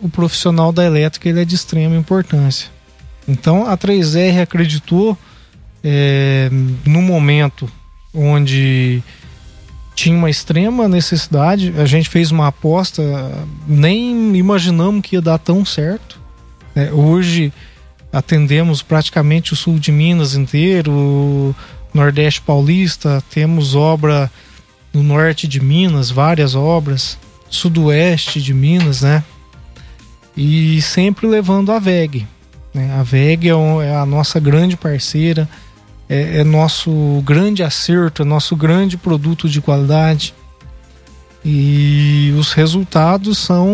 o 0.00 0.08
profissional 0.08 0.72
da 0.72 0.84
elétrica 0.84 1.28
ele 1.28 1.40
é 1.40 1.44
de 1.44 1.54
extrema 1.54 1.96
importância. 1.96 2.68
Então 3.26 3.66
a 3.66 3.76
3R 3.76 4.42
acreditou 4.42 5.16
é, 5.82 6.48
no 6.84 7.02
momento 7.02 7.70
onde 8.12 9.02
tinha 9.94 10.16
uma 10.16 10.30
extrema 10.30 10.88
necessidade, 10.88 11.72
a 11.78 11.86
gente 11.86 12.08
fez 12.08 12.30
uma 12.30 12.48
aposta, 12.48 13.02
nem 13.66 14.36
imaginamos 14.36 15.02
que 15.02 15.16
ia 15.16 15.22
dar 15.22 15.38
tão 15.38 15.64
certo. 15.64 16.20
Né? 16.74 16.90
Hoje 16.92 17.52
atendemos 18.12 18.82
praticamente 18.82 19.52
o 19.52 19.56
sul 19.56 19.78
de 19.78 19.92
Minas 19.92 20.34
inteiro, 20.34 21.54
Nordeste 21.94 22.40
Paulista, 22.40 23.22
temos 23.30 23.76
obra 23.76 24.28
no 24.92 25.00
norte 25.00 25.46
de 25.46 25.60
Minas, 25.60 26.10
várias 26.10 26.56
obras, 26.56 27.16
sudoeste 27.48 28.42
de 28.42 28.52
Minas, 28.52 29.02
né? 29.02 29.22
E 30.36 30.82
sempre 30.82 31.28
levando 31.28 31.70
a 31.70 31.78
VEG. 31.78 32.26
Né? 32.74 32.92
A 32.98 33.04
VEG 33.04 33.48
é, 33.48 33.52
é, 33.52 33.94
a 33.94 34.04
nossa 34.04 34.40
grande 34.40 34.76
parceira, 34.76 35.48
é, 36.08 36.40
é, 36.40 36.44
nosso 36.44 37.22
grande 37.24 37.62
acerto, 37.62 38.22
é 38.22 38.24
nosso 38.24 38.56
grande 38.56 38.96
produto 38.96 39.48
de 39.48 39.60
qualidade. 39.60 40.34
E 41.44 42.34
os 42.36 42.52
resultados 42.52 43.38
são, 43.38 43.68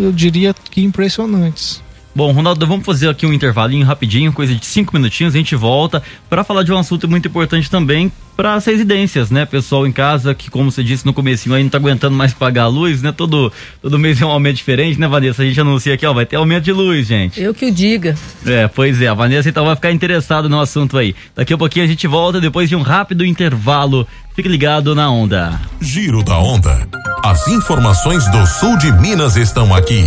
eu 0.00 0.10
diria 0.10 0.52
que 0.52 0.82
impressionantes. 0.82 1.83
Bom, 2.14 2.30
Ronaldo, 2.30 2.64
vamos 2.64 2.86
fazer 2.86 3.08
aqui 3.08 3.26
um 3.26 3.32
intervalinho 3.32 3.84
rapidinho, 3.84 4.32
coisa 4.32 4.54
de 4.54 4.64
cinco 4.64 4.94
minutinhos, 4.94 5.34
a 5.34 5.38
gente 5.38 5.56
volta 5.56 6.00
para 6.30 6.44
falar 6.44 6.62
de 6.62 6.72
um 6.72 6.78
assunto 6.78 7.08
muito 7.08 7.26
importante 7.26 7.68
também 7.68 8.12
para 8.36 8.54
as 8.54 8.64
residências, 8.64 9.32
né? 9.32 9.44
Pessoal 9.44 9.84
em 9.84 9.90
casa 9.90 10.32
que, 10.32 10.48
como 10.48 10.70
você 10.70 10.84
disse 10.84 11.04
no 11.04 11.12
comecinho, 11.12 11.56
aí 11.56 11.62
não 11.64 11.70
tá 11.70 11.78
aguentando 11.78 12.16
mais 12.16 12.32
pagar 12.32 12.64
a 12.64 12.68
luz, 12.68 13.02
né? 13.02 13.10
Todo, 13.10 13.52
todo 13.82 13.98
mês 13.98 14.22
é 14.22 14.26
um 14.26 14.30
aumento 14.30 14.56
diferente, 14.56 14.98
né, 14.98 15.08
Vanessa? 15.08 15.42
A 15.42 15.44
gente 15.44 15.60
anuncia 15.60 15.94
aqui, 15.94 16.06
ó, 16.06 16.12
vai 16.12 16.24
ter 16.24 16.36
aumento 16.36 16.64
de 16.64 16.72
luz, 16.72 17.08
gente. 17.08 17.40
Eu 17.40 17.52
que 17.52 17.66
o 17.66 17.72
diga. 17.72 18.14
É, 18.46 18.68
pois 18.68 19.02
é, 19.02 19.08
a 19.08 19.14
Vanessa 19.14 19.48
então 19.48 19.64
vai 19.64 19.74
ficar 19.74 19.90
interessada 19.90 20.48
no 20.48 20.60
assunto 20.60 20.96
aí. 20.96 21.16
Daqui 21.34 21.52
a 21.52 21.58
pouquinho 21.58 21.84
a 21.84 21.88
gente 21.88 22.06
volta 22.06 22.40
depois 22.40 22.68
de 22.68 22.76
um 22.76 22.82
rápido 22.82 23.24
intervalo. 23.24 24.06
Fique 24.36 24.48
ligado 24.48 24.94
na 24.94 25.10
onda. 25.10 25.60
Giro 25.80 26.22
da 26.22 26.38
Onda. 26.38 26.88
As 27.24 27.48
informações 27.48 28.28
do 28.30 28.46
sul 28.46 28.76
de 28.78 28.92
Minas 28.92 29.36
estão 29.36 29.74
aqui. 29.74 30.04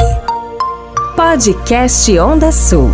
Podcast 1.18 2.20
Onda 2.20 2.52
Sul. 2.52 2.92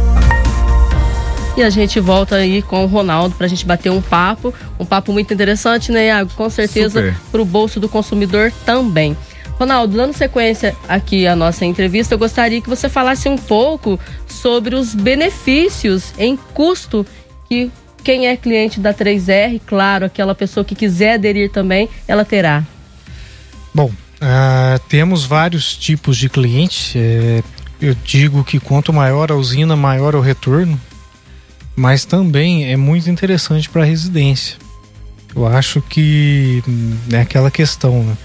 E 1.57 1.61
a 1.61 1.69
gente 1.69 1.99
volta 1.99 2.37
aí 2.37 2.61
com 2.61 2.85
o 2.85 2.87
Ronaldo 2.87 3.35
para 3.35 3.47
a 3.47 3.49
gente 3.49 3.65
bater 3.65 3.91
um 3.91 4.01
papo, 4.01 4.53
um 4.79 4.85
papo 4.85 5.11
muito 5.11 5.33
interessante, 5.33 5.91
né, 5.91 6.07
Iago? 6.07 6.31
Com 6.33 6.49
certeza 6.49 7.13
para 7.29 7.41
o 7.41 7.45
bolso 7.45 7.81
do 7.81 7.89
consumidor 7.89 8.49
também. 8.65 9.17
Ronaldo, 9.59 9.97
dando 9.97 10.13
sequência 10.13 10.73
aqui 10.87 11.27
à 11.27 11.35
nossa 11.35 11.65
entrevista, 11.65 12.13
eu 12.13 12.17
gostaria 12.17 12.61
que 12.61 12.69
você 12.69 12.87
falasse 12.87 13.27
um 13.27 13.37
pouco 13.37 13.99
sobre 14.25 14.73
os 14.73 14.95
benefícios 14.95 16.13
em 16.17 16.37
custo 16.53 17.05
que 17.49 17.69
quem 18.05 18.27
é 18.27 18.37
cliente 18.37 18.79
da 18.79 18.93
3R, 18.93 19.59
claro, 19.67 20.05
aquela 20.05 20.33
pessoa 20.33 20.63
que 20.63 20.75
quiser 20.75 21.15
aderir 21.15 21.51
também, 21.51 21.89
ela 22.07 22.23
terá. 22.23 22.63
Bom, 23.73 23.87
uh, 23.87 24.79
temos 24.87 25.25
vários 25.25 25.75
tipos 25.75 26.15
de 26.15 26.29
clientes. 26.29 26.93
É, 26.95 27.43
eu 27.81 27.95
digo 28.03 28.43
que 28.43 28.59
quanto 28.59 28.93
maior 28.93 29.31
a 29.31 29.35
usina, 29.35 29.75
maior 29.75 30.15
o 30.15 30.21
retorno, 30.21 30.79
mas 31.75 32.05
também 32.05 32.71
é 32.71 32.77
muito 32.77 33.09
interessante 33.09 33.69
para 33.69 33.81
a 33.81 33.85
residência. 33.85 34.57
Eu 35.35 35.47
acho 35.47 35.81
que 35.81 36.63
é 37.11 37.21
aquela 37.21 37.49
questão, 37.49 38.03
né? 38.03 38.17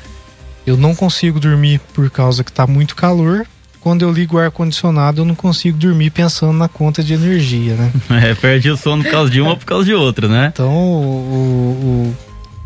Eu 0.66 0.76
não 0.76 0.94
consigo 0.94 1.40
dormir 1.40 1.80
por 1.94 2.10
causa 2.10 2.44
que 2.44 2.50
está 2.50 2.66
muito 2.66 2.94
calor. 2.94 3.46
Quando 3.80 4.02
eu 4.02 4.12
ligo 4.12 4.36
o 4.36 4.38
ar 4.38 4.50
condicionado, 4.50 5.22
eu 5.22 5.24
não 5.24 5.34
consigo 5.34 5.78
dormir 5.78 6.10
pensando 6.10 6.52
na 6.52 6.68
conta 6.68 7.02
de 7.02 7.14
energia, 7.14 7.74
né? 7.74 7.92
É, 8.22 8.34
perde 8.34 8.70
o 8.70 8.76
sono 8.76 9.02
por 9.02 9.10
causa 9.10 9.30
de 9.30 9.40
uma 9.40 9.50
ou 9.50 9.56
por 9.56 9.64
causa 9.64 9.84
de 9.86 9.94
outra, 9.94 10.28
né? 10.28 10.50
Então, 10.52 10.70
o, 10.70 12.12
o, 12.12 12.16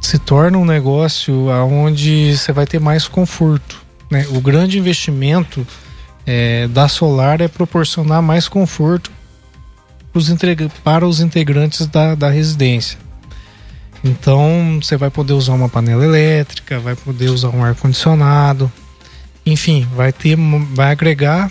se 0.00 0.18
torna 0.18 0.58
um 0.58 0.64
negócio 0.64 1.46
onde 1.46 2.36
você 2.36 2.52
vai 2.52 2.66
ter 2.66 2.80
mais 2.80 3.06
conforto. 3.06 3.80
Né? 4.10 4.26
O 4.30 4.40
grande 4.40 4.78
investimento 4.78 5.64
é, 6.26 6.68
da 6.68 6.88
Solar 6.88 7.40
é 7.40 7.48
proporcionar 7.48 8.22
mais 8.22 8.48
conforto 8.48 9.10
para 10.84 11.06
os 11.06 11.20
integrantes 11.20 11.86
da, 11.86 12.14
da 12.14 12.28
residência. 12.28 12.98
Então 14.04 14.80
você 14.82 14.96
vai 14.96 15.10
poder 15.10 15.32
usar 15.32 15.54
uma 15.54 15.68
panela 15.68 16.04
elétrica, 16.04 16.78
vai 16.80 16.94
poder 16.94 17.30
usar 17.30 17.50
um 17.50 17.62
ar 17.62 17.74
condicionado, 17.74 18.70
enfim, 19.46 19.86
vai 19.94 20.12
ter, 20.12 20.36
vai 20.74 20.90
agregar 20.90 21.50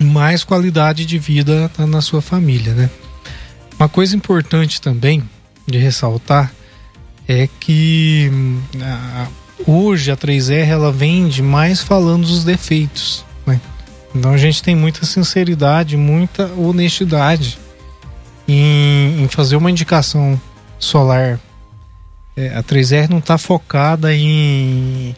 mais 0.00 0.44
qualidade 0.44 1.04
de 1.04 1.18
vida 1.18 1.70
na 1.78 2.00
sua 2.00 2.22
família, 2.22 2.72
né? 2.74 2.90
Uma 3.78 3.88
coisa 3.88 4.16
importante 4.16 4.80
também 4.80 5.22
de 5.66 5.78
ressaltar 5.78 6.52
é 7.26 7.48
que 7.60 8.30
a, 8.80 9.26
hoje 9.66 10.10
a 10.10 10.16
3R 10.16 10.66
ela 10.66 10.92
vende 10.92 11.42
mais 11.42 11.82
falando 11.82 12.26
dos 12.26 12.44
defeitos? 12.44 13.24
Então 14.18 14.32
a 14.32 14.36
gente 14.36 14.64
tem 14.64 14.74
muita 14.74 15.06
sinceridade, 15.06 15.96
muita 15.96 16.46
honestidade 16.54 17.56
em, 18.48 19.22
em 19.22 19.28
fazer 19.28 19.54
uma 19.54 19.70
indicação 19.70 20.40
solar. 20.76 21.38
É, 22.36 22.48
a 22.56 22.62
3R 22.62 23.08
não 23.08 23.18
está 23.18 23.38
focada 23.38 24.12
em, 24.12 25.14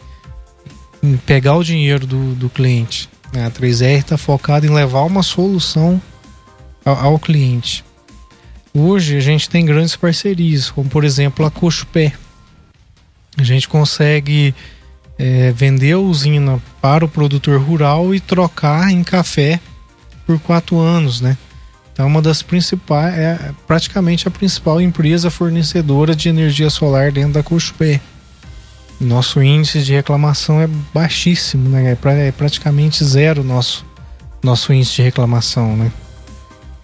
em, 1.01 1.17
pegar 1.17 1.55
o 1.55 1.63
dinheiro 1.63 2.05
do, 2.05 2.35
do 2.35 2.47
cliente. 2.47 3.09
Né? 3.33 3.43
A 3.43 3.49
3R 3.49 4.01
está 4.01 4.17
focada 4.19 4.67
em 4.67 4.69
levar 4.69 5.01
uma 5.01 5.23
solução 5.23 5.99
ao, 6.85 6.95
ao, 6.95 7.19
cliente. 7.19 7.83
Hoje 8.71 9.17
a 9.17 9.19
gente 9.19 9.49
tem 9.49 9.65
grandes 9.65 9.95
parcerias, 9.95 10.69
como 10.69 10.87
por 10.87 11.03
exemplo 11.03 11.43
a 11.43 11.49
Cocho 11.49 11.87
Pé. 11.87 12.13
A 13.35 13.43
gente 13.43 13.67
consegue 13.67 14.53
é, 15.21 15.51
vender 15.51 15.91
a 15.91 15.99
usina 15.99 16.59
para 16.81 17.05
o 17.05 17.07
produtor 17.07 17.61
rural 17.61 18.15
e 18.15 18.19
trocar 18.19 18.91
em 18.91 19.03
café 19.03 19.59
por 20.25 20.39
quatro 20.39 20.79
anos, 20.79 21.21
né? 21.21 21.37
Então, 21.93 22.07
uma 22.07 22.23
das 22.23 22.41
principais, 22.41 23.13
é 23.13 23.51
praticamente 23.67 24.27
a 24.27 24.31
principal 24.31 24.81
empresa 24.81 25.29
fornecedora 25.29 26.15
de 26.15 26.27
energia 26.27 26.71
solar 26.71 27.11
dentro 27.11 27.33
da 27.33 27.43
Cochupé. 27.43 28.01
Nosso 28.99 29.43
índice 29.43 29.83
de 29.83 29.93
reclamação 29.93 30.59
é 30.59 30.67
baixíssimo, 30.91 31.69
né? 31.69 31.91
É, 31.91 31.95
pra, 31.95 32.13
é 32.13 32.31
praticamente 32.31 33.03
zero 33.03 33.43
nosso 33.43 33.85
nosso 34.41 34.73
índice 34.73 34.95
de 34.95 35.01
reclamação, 35.03 35.77
né? 35.77 35.91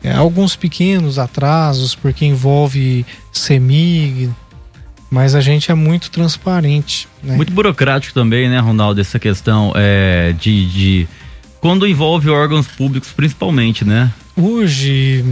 É, 0.04 0.14
alguns 0.14 0.56
pequenos 0.56 1.18
atrasos 1.18 1.96
porque 1.96 2.24
envolve 2.24 3.04
CEMIG, 3.34 4.30
mas 5.10 5.36
a 5.36 5.42
gente 5.42 5.72
é 5.72 5.74
muito 5.74 6.12
transparente. 6.12 7.08
Né? 7.24 7.36
Muito 7.36 7.54
burocrático 7.54 8.14
também, 8.14 8.50
né, 8.50 8.60
Ronaldo, 8.60 9.00
essa 9.00 9.18
questão 9.18 9.72
é, 9.76 10.34
de, 10.34 10.66
de. 10.70 11.08
Quando 11.62 11.88
envolve 11.88 12.30
órgãos 12.30 12.68
públicos, 12.68 13.12
principalmente, 13.12 13.84
né? 13.86 14.12
Hoje, 14.36 15.24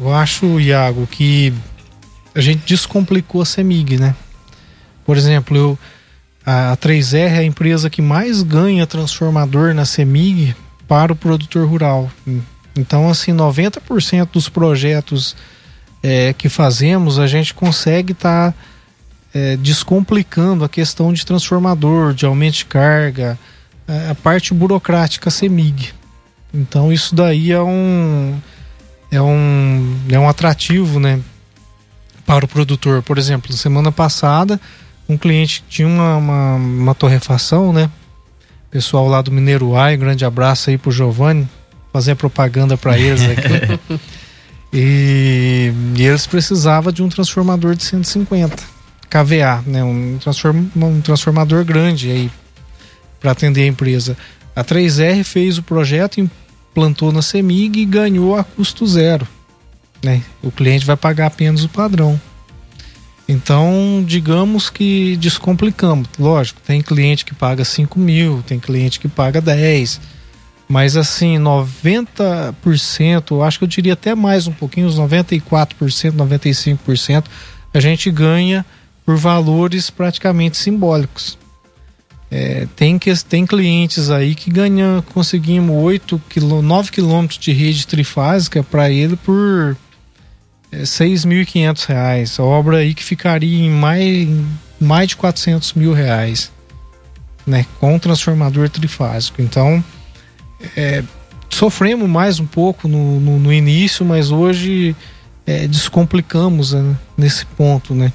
eu 0.00 0.12
acho, 0.12 0.58
Iago, 0.58 1.06
que 1.06 1.52
a 2.34 2.40
gente 2.40 2.62
descomplicou 2.66 3.42
a 3.42 3.46
CEMIG, 3.46 3.96
né? 3.96 4.14
Por 5.04 5.16
exemplo, 5.16 5.56
eu, 5.56 5.78
a 6.44 6.76
3R 6.76 7.14
é 7.14 7.38
a 7.38 7.44
empresa 7.44 7.88
que 7.88 8.02
mais 8.02 8.42
ganha 8.42 8.86
transformador 8.86 9.74
na 9.74 9.84
CEMIG 9.84 10.56
para 10.88 11.12
o 11.12 11.16
produtor 11.16 11.68
rural. 11.68 12.10
Então, 12.76 13.08
assim, 13.08 13.32
90% 13.32 14.28
dos 14.32 14.48
projetos 14.48 15.36
é, 16.02 16.32
que 16.32 16.48
fazemos, 16.48 17.18
a 17.18 17.26
gente 17.26 17.54
consegue 17.54 18.12
estar. 18.12 18.52
Tá 18.52 18.69
é, 19.34 19.56
descomplicando 19.56 20.64
a 20.64 20.68
questão 20.68 21.12
de 21.12 21.24
transformador, 21.24 22.12
de 22.14 22.26
aumento 22.26 22.56
de 22.56 22.64
carga, 22.64 23.38
a 24.08 24.14
parte 24.14 24.54
burocrática 24.54 25.30
CEMIG. 25.30 25.92
Então 26.52 26.92
isso 26.92 27.14
daí 27.14 27.52
é 27.52 27.60
um 27.60 28.38
é 29.10 29.20
um 29.20 29.96
é 30.08 30.18
um 30.18 30.28
atrativo, 30.28 31.00
né, 31.00 31.20
para 32.24 32.44
o 32.44 32.48
produtor. 32.48 33.02
Por 33.02 33.18
exemplo, 33.18 33.52
semana 33.52 33.90
passada 33.90 34.60
um 35.08 35.16
cliente 35.16 35.64
tinha 35.68 35.88
uma, 35.88 36.16
uma, 36.16 36.54
uma 36.54 36.94
torrefação, 36.94 37.72
né? 37.72 37.90
Pessoal 38.70 39.08
lá 39.08 39.20
do 39.20 39.32
Mineiro 39.32 39.74
Ai, 39.74 39.96
um 39.96 39.98
grande 39.98 40.24
abraço 40.24 40.70
aí 40.70 40.78
pro 40.78 40.92
Giovanni, 40.92 41.48
fazer 41.92 42.14
propaganda 42.14 42.76
para 42.76 42.96
eles 42.96 43.22
aqui. 43.22 44.00
e, 44.72 45.72
e 45.96 46.02
eles 46.02 46.28
precisavam 46.28 46.92
de 46.92 47.02
um 47.02 47.08
transformador 47.08 47.74
de 47.74 47.82
150 47.82 48.79
KVA, 49.10 49.62
né? 49.66 49.82
um, 49.82 50.18
transform, 50.18 50.66
um 50.76 51.00
transformador 51.00 51.64
grande 51.64 52.10
aí 52.10 52.30
para 53.18 53.32
atender 53.32 53.64
a 53.64 53.66
empresa. 53.66 54.16
A 54.54 54.64
3R 54.64 55.24
fez 55.24 55.58
o 55.58 55.62
projeto, 55.62 56.20
implantou 56.20 57.12
na 57.12 57.20
CEMIG 57.20 57.80
e 57.80 57.84
ganhou 57.84 58.36
a 58.36 58.44
custo 58.44 58.86
zero. 58.86 59.26
Né? 60.02 60.22
O 60.40 60.50
cliente 60.50 60.86
vai 60.86 60.96
pagar 60.96 61.26
apenas 61.26 61.64
o 61.64 61.68
padrão. 61.68 62.18
Então, 63.28 64.02
digamos 64.06 64.70
que 64.70 65.16
descomplicamos. 65.16 66.08
Lógico, 66.18 66.60
tem 66.66 66.80
cliente 66.80 67.24
que 67.24 67.34
paga 67.34 67.64
5 67.64 67.98
mil, 67.98 68.42
tem 68.44 68.58
cliente 68.58 68.98
que 68.98 69.08
paga 69.08 69.40
10. 69.40 70.00
Mas 70.68 70.96
assim, 70.96 71.36
90%, 71.36 73.30
eu 73.32 73.42
acho 73.42 73.58
que 73.58 73.64
eu 73.64 73.68
diria 73.68 73.92
até 73.92 74.14
mais 74.14 74.46
um 74.46 74.52
pouquinho, 74.52 74.86
uns 74.86 74.98
94%, 74.98 76.12
95%, 76.12 77.24
a 77.72 77.80
gente 77.80 78.10
ganha 78.10 78.64
por 79.04 79.16
valores 79.16 79.90
praticamente 79.90 80.56
simbólicos. 80.56 81.38
É, 82.30 82.68
tem, 82.76 82.96
que, 82.96 83.12
tem 83.24 83.44
clientes 83.44 84.08
aí 84.08 84.36
que 84.36 84.50
ganham, 84.50 85.02
conseguimos 85.12 85.82
8 85.82 86.22
quilô, 86.28 86.62
9 86.62 86.92
quilômetros 86.92 87.40
de 87.40 87.50
rede 87.50 87.84
trifásica 87.86 88.62
para 88.62 88.88
ele 88.88 89.16
por 89.16 89.76
é, 90.70 90.82
6.500 90.82 91.86
reais. 91.86 92.38
Obra 92.38 92.78
aí 92.78 92.94
que 92.94 93.02
ficaria 93.02 93.66
em 93.66 93.70
mais, 93.70 94.28
mais 94.80 95.08
de 95.08 95.16
400 95.16 95.72
mil 95.74 95.92
reais, 95.92 96.52
né? 97.44 97.66
Com 97.80 97.98
transformador 97.98 98.68
trifásico. 98.68 99.42
Então, 99.42 99.82
é, 100.76 101.02
sofremos 101.48 102.08
mais 102.08 102.38
um 102.38 102.46
pouco 102.46 102.86
no, 102.86 103.18
no, 103.18 103.40
no 103.40 103.52
início, 103.52 104.04
mas 104.04 104.30
hoje 104.30 104.94
é, 105.44 105.66
descomplicamos 105.66 106.74
né, 106.74 106.96
nesse 107.16 107.44
ponto, 107.44 107.92
né? 107.92 108.12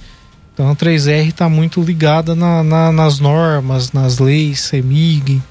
Então 0.56 0.72
a 0.72 0.76
3R 0.76 1.28
está 1.28 1.50
muito 1.50 1.82
ligada 1.82 2.34
na, 2.34 2.63
na, 2.63 2.89
nas 2.89 3.20
normas, 3.20 3.91
nas 3.91 4.20
leis, 4.20 4.62
CEMIG. 4.62 5.44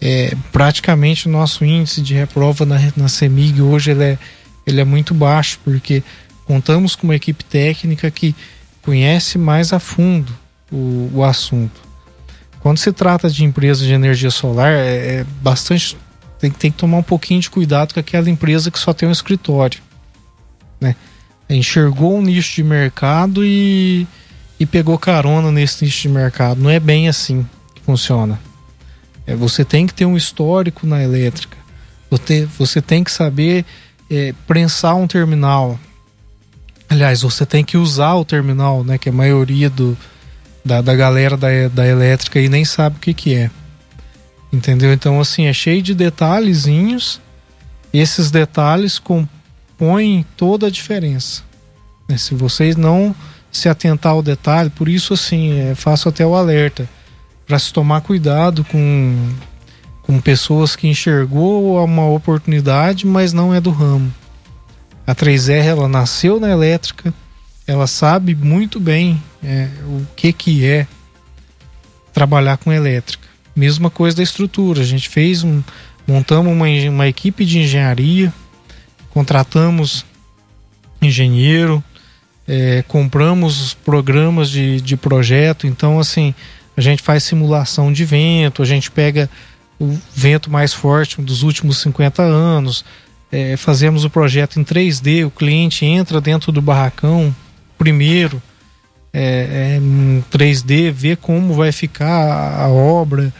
É, 0.00 0.34
praticamente 0.52 1.26
o 1.28 1.30
nosso 1.30 1.64
índice 1.64 2.00
de 2.00 2.14
reprova 2.14 2.64
na, 2.64 2.78
na 2.96 3.08
CEMIG 3.08 3.60
hoje 3.60 3.90
ele 3.90 4.04
é, 4.04 4.18
ele 4.64 4.80
é 4.80 4.84
muito 4.84 5.12
baixo, 5.12 5.58
porque 5.64 6.02
contamos 6.46 6.94
com 6.94 7.08
uma 7.08 7.16
equipe 7.16 7.44
técnica 7.44 8.08
que 8.08 8.34
conhece 8.82 9.36
mais 9.36 9.72
a 9.72 9.80
fundo 9.80 10.32
o, 10.70 11.10
o 11.12 11.24
assunto. 11.24 11.80
Quando 12.60 12.78
se 12.78 12.92
trata 12.92 13.28
de 13.28 13.44
empresa 13.44 13.84
de 13.84 13.92
energia 13.92 14.30
solar, 14.30 14.70
é, 14.70 15.16
é 15.16 15.26
bastante. 15.42 15.96
Tem, 16.38 16.50
tem 16.52 16.70
que 16.70 16.78
tomar 16.78 16.98
um 16.98 17.02
pouquinho 17.02 17.40
de 17.40 17.50
cuidado 17.50 17.92
com 17.92 18.00
aquela 18.00 18.30
empresa 18.30 18.70
que 18.70 18.78
só 18.78 18.92
tem 18.92 19.08
um 19.08 19.12
escritório. 19.12 19.80
Né? 20.80 20.94
Enxergou 21.50 22.16
um 22.16 22.22
nicho 22.22 22.54
de 22.54 22.62
mercado 22.62 23.44
e 23.44 24.06
e 24.60 24.66
pegou 24.66 24.98
carona 24.98 25.50
nesse 25.50 25.86
nicho 25.86 26.02
de 26.02 26.08
mercado. 26.10 26.60
Não 26.60 26.68
é 26.68 26.78
bem 26.78 27.08
assim 27.08 27.46
que 27.74 27.80
funciona. 27.80 28.38
É, 29.26 29.34
você 29.34 29.64
tem 29.64 29.86
que 29.86 29.94
ter 29.94 30.04
um 30.04 30.18
histórico 30.18 30.86
na 30.86 31.02
elétrica. 31.02 31.56
Você, 32.10 32.46
você 32.58 32.82
tem 32.82 33.02
que 33.02 33.10
saber 33.10 33.64
é, 34.10 34.34
prensar 34.46 34.94
um 34.96 35.06
terminal. 35.06 35.80
Aliás, 36.90 37.22
você 37.22 37.46
tem 37.46 37.64
que 37.64 37.78
usar 37.78 38.14
o 38.16 38.24
terminal, 38.24 38.84
né? 38.84 38.98
Que 38.98 39.08
a 39.08 39.12
maioria 39.12 39.70
do, 39.70 39.96
da, 40.62 40.82
da 40.82 40.94
galera 40.94 41.38
da, 41.38 41.48
da 41.72 41.86
elétrica 41.86 42.38
aí 42.38 42.50
nem 42.50 42.64
sabe 42.64 42.96
o 42.96 43.00
que, 43.00 43.14
que 43.14 43.34
é. 43.34 43.50
Entendeu? 44.52 44.92
Então, 44.92 45.18
assim, 45.20 45.46
é 45.46 45.54
cheio 45.54 45.80
de 45.80 45.94
detalhezinhos. 45.94 47.18
Esses 47.94 48.30
detalhes 48.30 48.98
toda 50.36 50.66
a 50.66 50.70
diferença. 50.70 51.42
Né? 52.08 52.16
Se 52.16 52.34
vocês 52.34 52.76
não 52.76 53.14
se 53.50 53.68
atentar 53.68 54.12
ao 54.12 54.22
detalhe, 54.22 54.70
por 54.70 54.88
isso 54.88 55.14
assim, 55.14 55.58
é, 55.58 55.74
faço 55.74 56.08
até 56.08 56.24
o 56.24 56.34
alerta 56.34 56.88
para 57.46 57.58
se 57.58 57.72
tomar 57.72 58.00
cuidado 58.00 58.64
com, 58.64 59.28
com 60.02 60.20
pessoas 60.20 60.76
que 60.76 60.86
enxergou 60.86 61.82
uma 61.82 62.06
oportunidade, 62.06 63.06
mas 63.06 63.32
não 63.32 63.54
é 63.54 63.60
do 63.60 63.70
ramo. 63.70 64.12
A 65.06 65.14
3R 65.14 65.64
ela 65.64 65.88
nasceu 65.88 66.38
na 66.38 66.48
elétrica, 66.48 67.12
ela 67.66 67.86
sabe 67.86 68.34
muito 68.34 68.78
bem 68.78 69.20
é, 69.42 69.68
o 69.84 70.06
que 70.14 70.32
que 70.32 70.64
é 70.64 70.86
trabalhar 72.12 72.56
com 72.56 72.72
elétrica. 72.72 73.26
Mesma 73.54 73.90
coisa 73.90 74.18
da 74.18 74.22
estrutura, 74.22 74.80
a 74.82 74.84
gente 74.84 75.08
fez 75.08 75.42
um 75.42 75.62
montamos 76.06 76.52
uma, 76.52 76.66
uma 76.66 77.06
equipe 77.06 77.44
de 77.44 77.60
engenharia, 77.60 78.32
contratamos 79.12 80.04
engenheiro, 81.02 81.82
é, 82.46 82.82
compramos 82.86 83.74
programas 83.74 84.50
de, 84.50 84.80
de 84.80 84.96
projeto, 84.96 85.66
então 85.66 85.98
assim, 85.98 86.34
a 86.76 86.80
gente 86.80 87.02
faz 87.02 87.22
simulação 87.22 87.92
de 87.92 88.04
vento, 88.04 88.62
a 88.62 88.66
gente 88.66 88.90
pega 88.90 89.30
o 89.78 89.98
vento 90.14 90.50
mais 90.50 90.74
forte 90.74 91.20
dos 91.22 91.42
últimos 91.42 91.78
50 91.78 92.22
anos, 92.22 92.84
é, 93.32 93.56
fazemos 93.56 94.04
o 94.04 94.10
projeto 94.10 94.58
em 94.60 94.64
3D, 94.64 95.26
o 95.26 95.30
cliente 95.30 95.86
entra 95.86 96.20
dentro 96.20 96.50
do 96.52 96.60
barracão 96.60 97.34
primeiro, 97.78 98.42
é, 99.12 99.22
é, 99.22 99.76
em 99.76 100.24
3D, 100.30 100.90
vê 100.90 101.16
como 101.16 101.54
vai 101.54 101.72
ficar 101.72 102.08
a, 102.08 102.64
a 102.64 102.68
obra, 102.68 103.32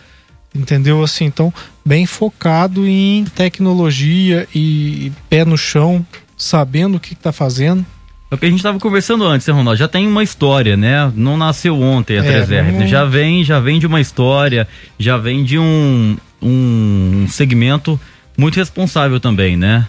entendeu? 0.55 1.03
Assim, 1.03 1.27
então 1.27 1.53
bem 1.91 2.07
focado 2.07 2.87
em 2.87 3.25
tecnologia 3.35 4.47
e 4.55 5.11
pé 5.29 5.45
no 5.45 5.59
chão, 5.59 6.07
sabendo 6.37 6.99
o 6.99 7.01
que 7.01 7.15
está 7.15 7.33
fazendo. 7.33 7.85
É 8.31 8.35
o 8.37 8.39
que 8.39 8.47
a 8.47 8.49
gente 8.49 8.61
estava 8.61 8.79
conversando 8.79 9.25
antes, 9.25 9.45
né, 9.45 9.53
Ronaldo? 9.53 9.77
Já 9.77 9.89
tem 9.89 10.07
uma 10.07 10.23
história, 10.23 10.77
né? 10.77 11.11
Não 11.17 11.37
nasceu 11.37 11.75
ontem 11.83 12.17
a 12.17 12.25
é, 12.25 12.47
3R. 12.47 12.71
Não... 12.71 12.87
Já 12.87 13.05
vem, 13.05 13.43
já 13.43 13.59
vem 13.59 13.81
de 13.81 13.89
uma 13.89 14.01
história, 14.01 14.69
já 15.01 15.17
vem 15.17 15.43
de 15.43 15.59
um, 15.59 16.17
um 16.41 17.27
segmento 17.29 17.99
muito 18.39 18.55
responsável 18.55 19.19
também, 19.19 19.57
né? 19.57 19.85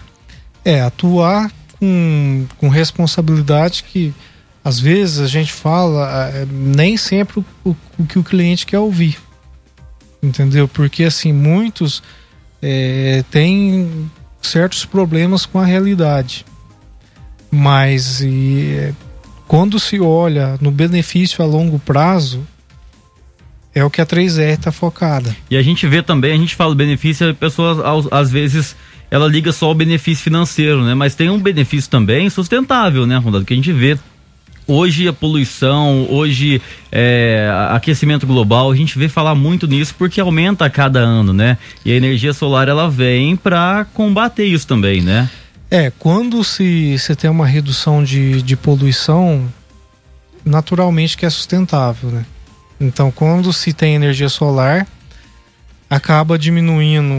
É, 0.64 0.80
atuar 0.80 1.52
com, 1.78 2.46
com 2.58 2.68
responsabilidade 2.68 3.84
que 3.84 4.12
às 4.64 4.80
vezes 4.80 5.20
a 5.20 5.28
gente 5.28 5.52
fala 5.52 6.32
é, 6.34 6.44
nem 6.50 6.96
sempre 6.96 7.38
o, 7.38 7.44
o, 7.64 7.76
o, 7.96 8.04
que 8.04 8.18
o 8.18 8.24
cliente 8.24 8.66
quer 8.66 8.80
ouvir. 8.80 9.16
Entendeu? 10.22 10.68
Porque 10.68 11.04
assim, 11.04 11.32
muitos 11.32 12.02
é, 12.62 13.24
têm 13.30 14.10
certos 14.40 14.84
problemas 14.84 15.44
com 15.44 15.58
a 15.58 15.64
realidade. 15.64 16.44
Mas 17.50 18.20
e, 18.20 18.94
quando 19.48 19.78
se 19.78 20.00
olha 20.00 20.56
no 20.60 20.70
benefício 20.70 21.42
a 21.42 21.46
longo 21.46 21.78
prazo, 21.78 22.46
é 23.74 23.84
o 23.84 23.90
que 23.90 24.00
a 24.00 24.06
3R 24.06 24.54
está 24.54 24.72
focada. 24.72 25.34
E 25.50 25.56
a 25.56 25.62
gente 25.62 25.86
vê 25.86 26.02
também, 26.02 26.32
a 26.32 26.36
gente 26.36 26.54
fala 26.54 26.74
benefício, 26.74 27.30
a 27.30 27.34
pessoa 27.34 28.08
às 28.10 28.30
vezes 28.30 28.76
ela 29.10 29.26
liga 29.26 29.52
só 29.52 29.70
o 29.70 29.74
benefício 29.74 30.24
financeiro, 30.24 30.82
né? 30.84 30.94
Mas 30.94 31.14
tem 31.14 31.28
um 31.28 31.38
benefício 31.38 31.90
também 31.90 32.30
sustentável, 32.30 33.06
né, 33.06 33.18
Ronaldo? 33.18 33.44
Que 33.44 33.52
a 33.52 33.56
gente 33.56 33.72
vê 33.72 33.98
Hoje 34.74 35.06
a 35.06 35.12
poluição, 35.12 36.06
hoje 36.08 36.62
é, 36.90 37.46
aquecimento 37.68 38.26
global, 38.26 38.70
a 38.70 38.74
gente 38.74 38.98
vê 38.98 39.06
falar 39.06 39.34
muito 39.34 39.66
nisso 39.66 39.94
porque 39.98 40.18
aumenta 40.18 40.64
a 40.64 40.70
cada 40.70 40.98
ano, 40.98 41.34
né? 41.34 41.58
E 41.84 41.92
a 41.92 41.94
energia 41.94 42.32
solar 42.32 42.68
ela 42.68 42.88
vem 42.88 43.36
para 43.36 43.84
combater 43.92 44.46
isso 44.46 44.66
também, 44.66 45.02
né? 45.02 45.28
É, 45.70 45.92
quando 45.98 46.42
se, 46.42 46.98
se 46.98 47.14
tem 47.14 47.28
uma 47.28 47.46
redução 47.46 48.02
de, 48.02 48.40
de 48.40 48.56
poluição, 48.56 49.46
naturalmente 50.42 51.18
que 51.18 51.26
é 51.26 51.30
sustentável, 51.30 52.08
né? 52.08 52.24
Então, 52.80 53.10
quando 53.10 53.52
se 53.52 53.74
tem 53.74 53.94
energia 53.94 54.30
solar, 54.30 54.86
acaba 55.90 56.38
diminuindo 56.38 57.14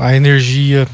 a 0.00 0.16
energia 0.16 0.88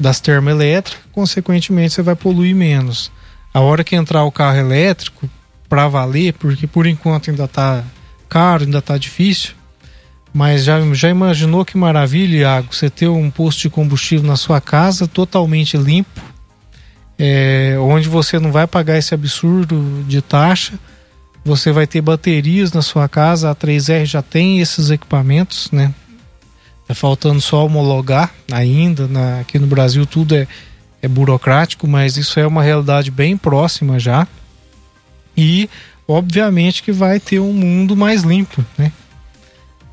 das 0.00 0.20
termoelétricas, 0.20 1.04
consequentemente 1.12 1.92
você 1.92 2.00
vai 2.00 2.16
poluir 2.16 2.56
menos. 2.56 3.12
A 3.54 3.60
hora 3.60 3.84
que 3.84 3.94
entrar 3.94 4.24
o 4.24 4.32
carro 4.32 4.58
elétrico, 4.58 5.30
para 5.74 5.88
valer, 5.88 6.34
porque 6.34 6.68
por 6.68 6.86
enquanto 6.86 7.30
ainda 7.30 7.46
está 7.46 7.82
caro, 8.28 8.62
ainda 8.62 8.78
está 8.78 8.96
difícil, 8.96 9.54
mas 10.32 10.62
já, 10.62 10.80
já 10.94 11.10
imaginou 11.10 11.64
que 11.64 11.76
maravilha, 11.76 12.36
Iago, 12.36 12.72
você 12.72 12.88
ter 12.88 13.08
um 13.08 13.28
posto 13.28 13.62
de 13.62 13.70
combustível 13.70 14.24
na 14.24 14.36
sua 14.36 14.60
casa 14.60 15.08
totalmente 15.08 15.76
limpo, 15.76 16.20
é, 17.18 17.76
onde 17.80 18.08
você 18.08 18.38
não 18.38 18.52
vai 18.52 18.68
pagar 18.68 18.98
esse 18.98 19.14
absurdo 19.14 20.04
de 20.06 20.22
taxa, 20.22 20.78
você 21.44 21.72
vai 21.72 21.88
ter 21.88 22.00
baterias 22.00 22.72
na 22.72 22.80
sua 22.80 23.08
casa, 23.08 23.50
a 23.50 23.54
3R 23.54 24.04
já 24.04 24.22
tem 24.22 24.60
esses 24.60 24.90
equipamentos, 24.90 25.72
né? 25.72 25.92
Tá 26.86 26.94
faltando 26.94 27.40
só 27.40 27.66
homologar 27.66 28.32
ainda, 28.52 29.08
na, 29.08 29.40
aqui 29.40 29.58
no 29.58 29.66
Brasil 29.66 30.06
tudo 30.06 30.36
é 30.36 30.46
é 31.04 31.08
burocrático, 31.08 31.86
mas 31.86 32.16
isso 32.16 32.40
é 32.40 32.46
uma 32.46 32.62
realidade 32.62 33.10
bem 33.10 33.36
próxima 33.36 33.98
já. 33.98 34.26
E 35.36 35.68
obviamente 36.06 36.82
que 36.82 36.92
vai 36.92 37.18
ter 37.18 37.40
um 37.40 37.52
mundo 37.52 37.96
mais 37.96 38.22
limpo, 38.22 38.64
né? 38.76 38.92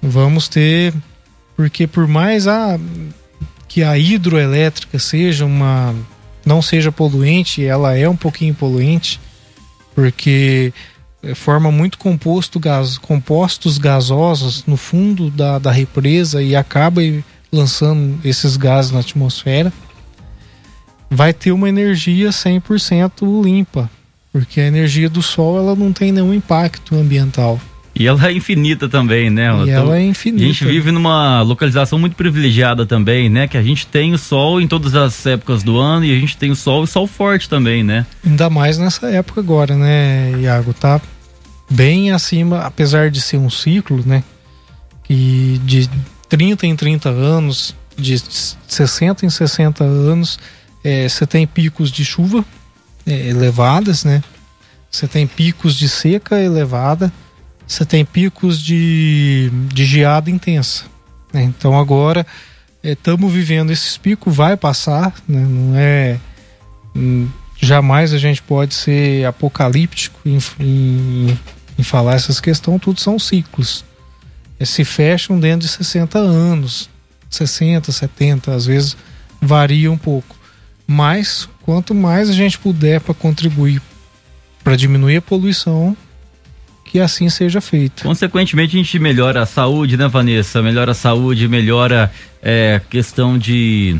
Vamos 0.01 0.47
ter 0.47 0.93
porque 1.55 1.85
por 1.85 2.07
mais 2.07 2.47
a 2.47 2.79
que 3.67 3.83
a 3.83 3.97
hidroelétrica 3.97 4.99
seja 4.99 5.45
uma 5.45 5.95
não 6.45 6.61
seja 6.61 6.91
poluente, 6.91 7.63
ela 7.63 7.95
é 7.95 8.09
um 8.09 8.15
pouquinho 8.15 8.53
poluente, 8.53 9.19
porque 9.93 10.73
forma 11.35 11.71
muito 11.71 11.99
composto 11.99 12.59
gás, 12.59 12.97
compostos 12.97 13.77
gasosos 13.77 14.65
no 14.65 14.75
fundo 14.75 15.29
da, 15.29 15.59
da 15.59 15.71
represa 15.71 16.41
e 16.41 16.55
acaba 16.55 17.01
lançando 17.51 18.19
esses 18.25 18.57
gases 18.57 18.91
na 18.91 19.01
atmosfera 19.01 19.71
vai 21.11 21.33
ter 21.33 21.51
uma 21.51 21.67
energia 21.67 22.29
100% 22.29 23.43
limpa, 23.43 23.89
porque 24.31 24.61
a 24.61 24.67
energia 24.67 25.09
do 25.09 25.21
sol 25.21 25.57
ela 25.57 25.75
não 25.75 25.91
tem 25.91 26.11
nenhum 26.11 26.33
impacto 26.33 26.95
ambiental. 26.95 27.59
E 27.93 28.07
ela 28.07 28.27
é 28.27 28.31
infinita 28.31 28.87
também, 28.87 29.29
né? 29.29 29.47
E 29.47 29.69
então, 29.69 29.83
ela 29.83 29.97
é 29.97 30.05
infinita. 30.05 30.43
A 30.43 30.47
gente 30.47 30.63
vive 30.63 30.91
numa 30.91 31.41
localização 31.41 31.99
muito 31.99 32.15
privilegiada 32.15 32.85
também, 32.85 33.29
né? 33.29 33.47
Que 33.47 33.57
a 33.57 33.61
gente 33.61 33.85
tem 33.85 34.13
o 34.13 34.17
sol 34.17 34.61
em 34.61 34.67
todas 34.67 34.95
as 34.95 35.25
épocas 35.25 35.61
do 35.61 35.77
ano 35.77 36.05
e 36.05 36.15
a 36.15 36.19
gente 36.19 36.37
tem 36.37 36.49
o 36.51 36.55
sol 36.55 36.85
e 36.85 36.87
sol 36.87 37.05
forte 37.05 37.49
também, 37.49 37.83
né? 37.83 38.05
Ainda 38.25 38.49
mais 38.49 38.77
nessa 38.77 39.07
época 39.07 39.41
agora, 39.41 39.75
né, 39.75 40.31
Iago? 40.39 40.73
Tá 40.73 41.01
bem 41.69 42.11
acima, 42.11 42.59
apesar 42.59 43.11
de 43.11 43.19
ser 43.19 43.37
um 43.37 43.49
ciclo, 43.49 44.01
né? 44.05 44.23
E 45.09 45.59
de 45.65 45.89
30 46.29 46.65
em 46.67 46.75
30 46.75 47.09
anos, 47.09 47.75
de 47.97 48.17
60 48.67 49.25
em 49.25 49.29
60 49.29 49.83
anos, 49.83 50.39
é, 50.81 51.09
você 51.09 51.27
tem 51.27 51.45
picos 51.45 51.91
de 51.91 52.05
chuva 52.05 52.39
é, 52.39 52.43
elevadas, 53.05 54.03
né? 54.03 54.23
Você 54.89 55.07
tem 55.07 55.25
picos 55.25 55.75
de 55.75 55.87
seca 55.87 56.39
elevada, 56.39 57.11
você 57.65 57.85
tem 57.85 58.03
picos 58.03 58.61
de, 58.61 59.49
de 59.73 59.85
geada 59.85 60.29
intensa. 60.29 60.83
Né? 61.31 61.43
Então 61.43 61.79
agora 61.79 62.27
estamos 62.83 63.31
é, 63.31 63.33
vivendo 63.33 63.71
esses 63.71 63.97
picos, 63.97 64.35
vai 64.35 64.57
passar, 64.57 65.13
né? 65.27 65.39
não 65.39 65.77
é. 65.77 66.19
Hum, 66.93 67.29
jamais 67.57 68.11
a 68.11 68.17
gente 68.17 68.41
pode 68.41 68.73
ser 68.73 69.25
apocalíptico 69.25 70.19
em, 70.25 70.39
em, 70.59 71.39
em 71.79 71.83
falar 71.83 72.15
essas 72.15 72.41
questões, 72.41 72.81
tudo 72.81 72.99
são 72.99 73.17
ciclos. 73.17 73.85
É, 74.59 74.65
se 74.65 74.83
fecham 74.83 75.39
dentro 75.39 75.65
de 75.65 75.73
60 75.73 76.19
anos, 76.19 76.89
60, 77.29 77.89
70, 77.91 78.53
às 78.53 78.65
vezes 78.65 78.97
varia 79.41 79.89
um 79.89 79.97
pouco. 79.97 80.40
Mas 80.91 81.47
quanto 81.61 81.95
mais 81.95 82.29
a 82.29 82.33
gente 82.33 82.59
puder 82.59 82.99
para 82.99 83.13
contribuir 83.13 83.81
para 84.61 84.75
diminuir 84.75 85.17
a 85.17 85.21
poluição, 85.21 85.95
que 86.85 86.99
assim 86.99 87.29
seja 87.29 87.61
feito. 87.61 88.03
Consequentemente, 88.03 88.75
a 88.75 88.79
gente 88.79 88.99
melhora 88.99 89.41
a 89.41 89.45
saúde, 89.45 89.97
né, 89.97 90.07
Vanessa? 90.07 90.61
Melhora 90.61 90.91
a 90.91 90.93
saúde, 90.93 91.47
melhora 91.47 92.11
é, 92.43 92.81
questão 92.89 93.37
de, 93.37 93.95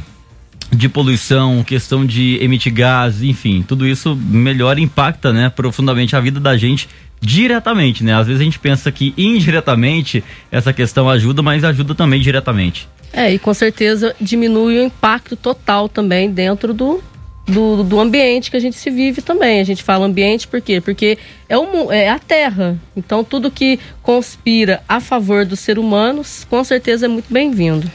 de 0.70 0.90
poluição, 0.90 1.64
questão 1.64 2.06
de 2.06 2.38
emitir 2.42 2.74
gás, 2.74 3.24
enfim, 3.24 3.64
tudo 3.66 3.88
isso 3.88 4.16
melhora 4.16 4.80
impacta, 4.80 5.32
né, 5.32 5.50
profundamente 5.50 6.16
a 6.16 6.20
vida 6.20 6.40
da 6.40 6.58
gente 6.58 6.90
diretamente, 7.22 8.04
né? 8.04 8.16
Às 8.16 8.28
vezes 8.28 8.42
a 8.42 8.44
gente 8.44 8.60
pensa 8.60 8.92
que 8.92 9.14
indiretamente 9.16 10.24
essa 10.52 10.74
questão 10.74 11.10
ajuda, 11.10 11.42
mas 11.42 11.64
ajuda 11.64 11.96
também 11.96 12.20
diretamente. 12.20 12.88
É, 13.14 13.32
e 13.34 13.40
com 13.40 13.54
certeza 13.54 14.16
diminui 14.20 14.78
o 14.78 14.84
impacto 14.84 15.36
total 15.36 15.90
também 15.90 16.32
dentro 16.32 16.74
do, 16.74 17.04
do, 17.46 17.84
do, 17.84 18.00
ambiente 18.00 18.50
que 18.50 18.58
a 18.58 18.60
gente 18.60 18.78
se 18.78 18.90
vive 18.90 19.22
também. 19.22 19.60
A 19.60 19.64
gente 19.64 19.84
fala 19.84 20.06
ambiente 20.06 20.48
por 20.48 20.62
quê? 20.62 20.80
Porque 20.80 21.18
é, 21.50 21.58
o, 21.58 21.92
é 21.92 22.10
a 22.10 22.18
terra. 22.20 22.80
Então 22.96 23.24
tudo 23.24 23.52
que 23.52 23.80
conspira 24.02 24.82
a 24.88 25.00
favor 25.00 25.46
dos 25.46 25.60
seres 25.60 25.84
humanos, 25.84 26.46
com 26.50 26.64
certeza 26.64 27.06
é 27.06 27.10
muito 27.10 27.32
bem-vindo. 27.32 27.90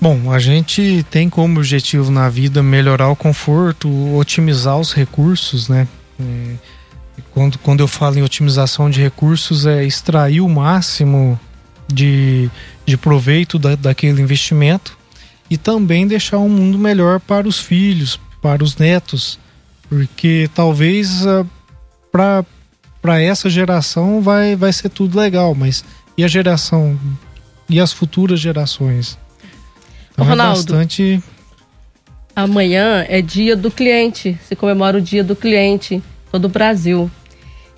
Bom, 0.00 0.32
a 0.32 0.40
gente 0.40 1.06
tem 1.08 1.30
como 1.30 1.58
objetivo 1.58 2.10
na 2.10 2.28
vida 2.28 2.60
melhorar 2.60 3.08
o 3.08 3.14
conforto, 3.14 3.88
otimizar 4.16 4.76
os 4.76 4.92
recursos, 4.92 5.68
né? 5.68 5.86
É, 6.20 6.54
quando, 7.30 7.58
quando 7.58 7.80
eu 7.80 7.88
falo 7.88 8.18
em 8.18 8.22
otimização 8.22 8.90
de 8.90 9.00
recursos, 9.00 9.64
é 9.64 9.84
extrair 9.84 10.40
o 10.40 10.48
máximo 10.48 11.38
de, 11.86 12.50
de 12.92 12.98
proveito 12.98 13.58
da, 13.58 13.74
daquele 13.74 14.20
investimento 14.20 14.98
e 15.48 15.56
também 15.56 16.06
deixar 16.06 16.38
um 16.38 16.48
mundo 16.48 16.78
melhor 16.78 17.20
para 17.20 17.48
os 17.48 17.58
filhos, 17.58 18.20
para 18.42 18.62
os 18.62 18.76
netos, 18.76 19.38
porque 19.88 20.50
talvez 20.54 21.26
ah, 21.26 21.46
para 22.10 23.22
essa 23.22 23.48
geração 23.48 24.20
vai, 24.20 24.54
vai 24.56 24.70
ser 24.74 24.90
tudo 24.90 25.18
legal, 25.18 25.54
mas 25.54 25.82
e 26.18 26.22
a 26.22 26.28
geração 26.28 26.98
e 27.66 27.80
as 27.80 27.94
futuras 27.94 28.38
gerações? 28.38 29.18
Então 30.12 30.26
é 30.26 30.28
Ronaldo, 30.28 30.74
é 30.74 30.76
bastante... 30.76 31.22
amanhã 32.36 33.06
é 33.08 33.22
dia 33.22 33.56
do 33.56 33.70
cliente, 33.70 34.38
se 34.46 34.54
comemora 34.54 34.98
o 34.98 35.00
dia 35.00 35.24
do 35.24 35.34
cliente 35.34 36.02
todo 36.30 36.44
o 36.44 36.48
Brasil. 36.50 37.10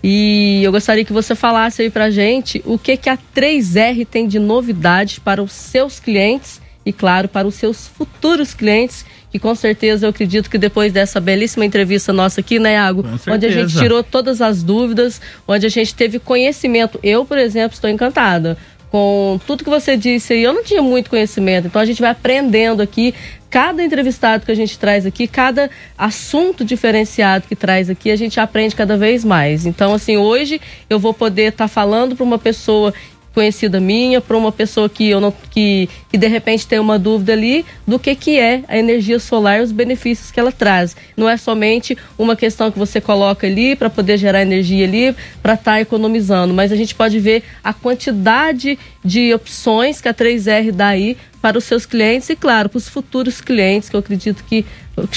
E 0.07 0.63
eu 0.63 0.71
gostaria 0.71 1.03
que 1.03 1.15
você 1.15 1.35
falasse 1.35 1.81
aí 1.81 1.89
pra 1.89 2.11
gente 2.11 2.63
o 2.67 2.77
que, 2.77 2.95
que 2.95 3.09
a 3.09 3.17
3R 3.35 4.07
tem 4.07 4.29
de 4.29 4.39
novidade 4.39 5.19
para 5.19 5.43
os 5.43 5.53
seus 5.53 5.99
clientes 5.99 6.61
e, 6.85 6.93
claro, 6.93 7.27
para 7.27 7.49
os 7.49 7.55
seus 7.55 7.87
futuros 7.89 8.53
clientes, 8.53 9.07
que 9.33 9.39
com 9.39 9.55
certeza 9.55 10.05
eu 10.05 10.11
acredito 10.11 10.51
que 10.51 10.59
depois 10.59 10.93
dessa 10.93 11.19
belíssima 11.23 11.65
entrevista 11.65 12.13
nossa 12.13 12.43
aqui, 12.43 12.59
né, 12.59 12.75
Iago? 12.75 13.03
Onde 13.27 13.47
a 13.47 13.51
gente 13.51 13.79
tirou 13.79 14.03
todas 14.03 14.43
as 14.43 14.63
dúvidas, 14.63 15.23
onde 15.49 15.65
a 15.65 15.71
gente 15.71 15.95
teve 15.95 16.19
conhecimento. 16.19 17.01
Eu, 17.03 17.25
por 17.25 17.39
exemplo, 17.39 17.75
estou 17.75 17.89
encantada 17.89 18.59
com 18.91 19.41
tudo 19.45 19.65
que 19.65 19.71
você 19.71 19.97
disse 19.97 20.35
aí, 20.35 20.43
eu 20.45 20.53
não 20.53 20.63
tinha 20.63 20.81
muito 20.81 21.11
conhecimento, 21.11 21.67
então 21.67 21.83
a 21.83 21.85
gente 21.85 22.01
vai 22.01 22.11
aprendendo 22.11 22.81
aqui. 22.81 23.13
Cada 23.55 23.85
entrevistado 23.85 24.45
que 24.45 24.51
a 24.51 24.55
gente 24.57 24.77
traz 24.77 25.07
aqui, 25.07 25.29
cada 25.29 25.71
assunto 25.97 26.65
diferenciado 26.65 27.47
que 27.47 27.55
traz 27.55 27.89
aqui, 27.89 28.11
a 28.11 28.17
gente 28.17 28.41
aprende 28.41 28.75
cada 28.75 28.97
vez 28.97 29.25
mais. 29.25 29.65
Então, 29.65 29.95
assim, 29.95 30.17
hoje 30.17 30.61
eu 30.91 30.99
vou 30.99 31.15
poder 31.15 31.53
estar 31.53 31.67
tá 31.67 31.69
falando 31.69 32.17
para 32.17 32.25
uma 32.25 32.37
pessoa 32.37 32.93
conhecida 33.35 33.81
minha, 33.81 34.21
para 34.21 34.37
uma 34.37 34.53
pessoa 34.53 34.89
que 34.89 35.11
eu 35.11 35.21
não 35.21 35.35
que, 35.51 35.89
que 36.09 36.17
de 36.17 36.29
repente 36.29 36.67
tem 36.67 36.79
uma 36.79 36.99
dúvida 36.99 37.33
ali 37.33 37.67
do 37.87 37.99
que 37.99 38.15
que 38.15 38.39
é 38.39 38.63
a 38.69 38.79
energia 38.79 39.19
solar 39.19 39.59
e 39.59 39.63
os 39.63 39.73
benefícios 39.73 40.31
que 40.31 40.39
ela 40.39 40.53
traz. 40.53 40.97
Não 41.17 41.29
é 41.29 41.37
somente 41.37 41.99
uma 42.17 42.37
questão 42.37 42.71
que 42.71 42.79
você 42.79 43.01
coloca 43.01 43.47
ali 43.47 43.75
para 43.75 43.91
poder 43.91 44.17
gerar 44.17 44.43
energia 44.43 44.87
ali 44.87 45.15
para 45.43 45.55
estar 45.55 45.73
tá 45.73 45.81
economizando, 45.81 46.55
mas 46.55 46.71
a 46.71 46.77
gente 46.77 46.95
pode 46.95 47.19
ver 47.19 47.43
a 47.63 47.73
quantidade 47.73 48.79
de 49.05 49.35
opções 49.35 50.01
que 50.01 50.09
a 50.09 50.15
3R 50.15 50.71
dá 50.71 50.89
aí 50.89 51.17
para 51.43 51.59
os 51.59 51.65
seus 51.65 51.85
clientes 51.85 52.31
e 52.31 52.37
claro, 52.37 52.69
para 52.69 52.79
os 52.79 52.89
futuros 52.89 53.41
clientes 53.41 53.89
que 53.89 53.97
eu 53.97 54.01
acredito 54.01 54.45
que 54.45 54.65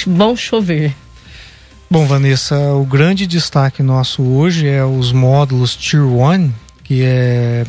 vão 0.06 0.36
chover. 0.36 0.94
Bom, 1.90 2.04
Vanessa, 2.04 2.74
o 2.74 2.84
grande 2.84 3.26
destaque 3.26 3.82
nosso 3.82 4.22
hoje 4.22 4.68
é 4.68 4.84
os 4.84 5.10
módulos 5.10 5.74
Tier 5.74 6.04
1, 6.04 6.52
que 6.84 7.02
é 7.02 7.64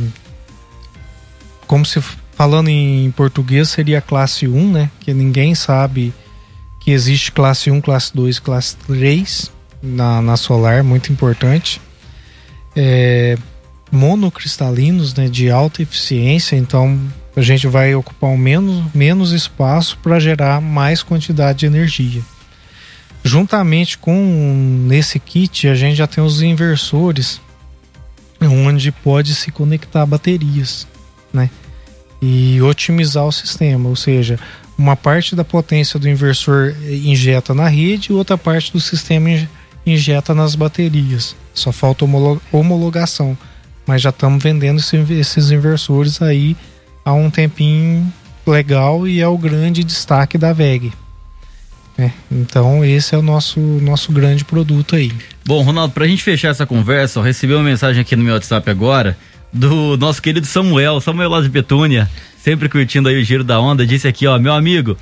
como 1.69 1.85
se 1.85 2.01
falando 2.31 2.67
em 2.67 3.11
português 3.11 3.69
seria 3.69 4.01
classe 4.01 4.47
1, 4.47 4.71
né? 4.71 4.89
Que 4.99 5.13
ninguém 5.13 5.53
sabe 5.53 6.11
que 6.81 6.89
existe 6.89 7.31
classe 7.31 7.69
1, 7.69 7.79
classe 7.79 8.11
2, 8.15 8.39
classe 8.39 8.75
3 8.87 9.51
na, 9.79 10.19
na 10.19 10.35
solar, 10.35 10.83
muito 10.83 11.13
importante. 11.13 11.79
É, 12.75 13.37
monocristalinos, 13.91 15.13
né, 15.13 15.29
de 15.29 15.51
alta 15.51 15.83
eficiência, 15.83 16.55
então 16.55 16.99
a 17.35 17.41
gente 17.43 17.67
vai 17.67 17.93
ocupar 17.93 18.31
um 18.31 18.37
menos, 18.37 18.83
menos 18.91 19.31
espaço 19.31 19.95
para 20.01 20.19
gerar 20.19 20.59
mais 20.59 21.03
quantidade 21.03 21.59
de 21.59 21.65
energia. 21.67 22.23
Juntamente 23.23 23.95
com 23.95 24.83
nesse 24.87 25.19
kit, 25.19 25.67
a 25.67 25.75
gente 25.75 25.97
já 25.97 26.07
tem 26.07 26.23
os 26.23 26.41
inversores, 26.41 27.39
onde 28.41 28.91
pode 28.91 29.35
se 29.35 29.51
conectar 29.51 30.03
baterias 30.07 30.87
né? 31.33 31.49
E 32.21 32.61
otimizar 32.61 33.25
o 33.25 33.31
sistema, 33.31 33.87
ou 33.87 33.95
seja, 33.95 34.37
uma 34.77 34.95
parte 34.95 35.35
da 35.35 35.43
potência 35.43 35.99
do 35.99 36.07
inversor 36.07 36.73
injeta 36.87 37.53
na 37.53 37.67
rede 37.67 38.11
e 38.11 38.13
outra 38.13 38.37
parte 38.37 38.71
do 38.71 38.79
sistema 38.79 39.29
injeta 39.85 40.33
nas 40.33 40.55
baterias. 40.55 41.35
Só 41.53 41.71
falta 41.71 42.05
homologação, 42.51 43.37
mas 43.85 44.01
já 44.01 44.09
estamos 44.09 44.41
vendendo 44.41 44.79
esses 44.79 45.51
inversores 45.51 46.21
aí 46.21 46.55
há 47.03 47.13
um 47.13 47.29
tempinho 47.29 48.11
legal 48.45 49.07
e 49.07 49.19
é 49.19 49.27
o 49.27 49.37
grande 49.37 49.83
destaque 49.83 50.37
da 50.37 50.53
VEG. 50.53 50.93
É, 51.97 52.11
então 52.31 52.85
esse 52.85 53.13
é 53.13 53.17
o 53.17 53.21
nosso, 53.21 53.59
nosso 53.59 54.13
grande 54.13 54.45
produto 54.45 54.95
aí. 54.95 55.11
Bom, 55.45 55.61
Ronaldo, 55.61 55.93
para 55.93 56.05
a 56.05 56.07
gente 56.07 56.23
fechar 56.23 56.49
essa 56.49 56.65
conversa, 56.65 57.21
recebi 57.21 57.53
uma 57.53 57.63
mensagem 57.63 58.01
aqui 58.01 58.15
no 58.15 58.23
meu 58.23 58.33
WhatsApp 58.33 58.69
agora 58.69 59.17
do 59.51 59.97
nosso 59.97 60.21
querido 60.21 60.45
Samuel, 60.45 61.01
Samuel 61.01 61.29
lá 61.29 61.41
de 61.41 61.49
Petúnia, 61.49 62.09
sempre 62.37 62.69
curtindo 62.69 63.09
aí 63.09 63.19
o 63.19 63.23
giro 63.23 63.43
da 63.43 63.59
onda, 63.59 63.85
disse 63.85 64.07
aqui, 64.07 64.27
ó, 64.27 64.37
meu 64.37 64.53
amigo, 64.53 64.95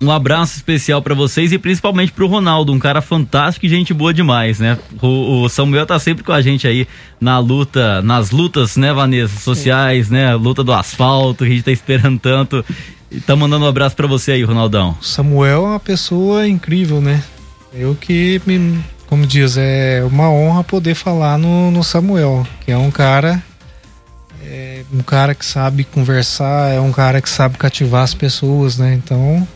um 0.00 0.10
abraço 0.10 0.56
especial 0.56 1.00
para 1.00 1.14
vocês 1.14 1.52
e 1.52 1.58
principalmente 1.58 2.12
pro 2.12 2.26
Ronaldo, 2.26 2.72
um 2.72 2.78
cara 2.78 3.00
fantástico 3.00 3.64
e 3.64 3.68
gente 3.68 3.94
boa 3.94 4.12
demais, 4.12 4.58
né? 4.58 4.78
O, 5.00 5.42
o, 5.42 5.48
Samuel 5.48 5.86
tá 5.86 5.98
sempre 5.98 6.22
com 6.22 6.32
a 6.32 6.42
gente 6.42 6.66
aí 6.66 6.86
na 7.20 7.38
luta, 7.38 8.02
nas 8.02 8.30
lutas, 8.30 8.76
né, 8.76 8.92
Vanessa, 8.92 9.40
sociais, 9.40 10.10
né? 10.10 10.34
Luta 10.34 10.62
do 10.62 10.72
asfalto, 10.72 11.44
a 11.44 11.46
gente 11.46 11.62
tá 11.62 11.72
esperando 11.72 12.18
tanto. 12.18 12.64
E 13.10 13.20
tá 13.20 13.36
mandando 13.36 13.64
um 13.64 13.68
abraço 13.68 13.94
para 13.94 14.06
você 14.06 14.32
aí, 14.32 14.42
Ronaldão. 14.42 14.96
Samuel 15.00 15.64
é 15.64 15.68
uma 15.70 15.80
pessoa 15.80 16.46
incrível, 16.46 17.00
né? 17.00 17.22
Eu 17.72 17.94
que 17.94 18.42
me, 18.44 18.78
como 19.06 19.26
diz, 19.26 19.56
é 19.56 20.02
uma 20.04 20.28
honra 20.28 20.64
poder 20.64 20.94
falar 20.94 21.38
no, 21.38 21.70
no 21.70 21.82
Samuel, 21.82 22.46
que 22.64 22.72
é 22.72 22.76
um 22.76 22.90
cara 22.90 23.42
um 24.94 25.02
cara 25.02 25.34
que 25.34 25.44
sabe 25.44 25.82
conversar, 25.82 26.72
é 26.72 26.80
um 26.80 26.92
cara 26.92 27.20
que 27.20 27.28
sabe 27.28 27.58
cativar 27.58 28.04
as 28.04 28.14
pessoas, 28.14 28.78
né? 28.78 28.94
Então, 28.94 29.46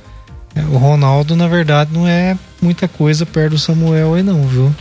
é, 0.55 0.61
o 0.63 0.77
Ronaldo, 0.77 1.37
na 1.37 1.47
verdade, 1.47 1.91
não 1.93 2.09
é 2.09 2.37
muita 2.61 2.89
coisa 2.89 3.25
perto 3.25 3.53
do 3.53 3.59
Samuel 3.59 4.15
aí 4.15 4.23
não, 4.23 4.43
viu? 4.49 4.75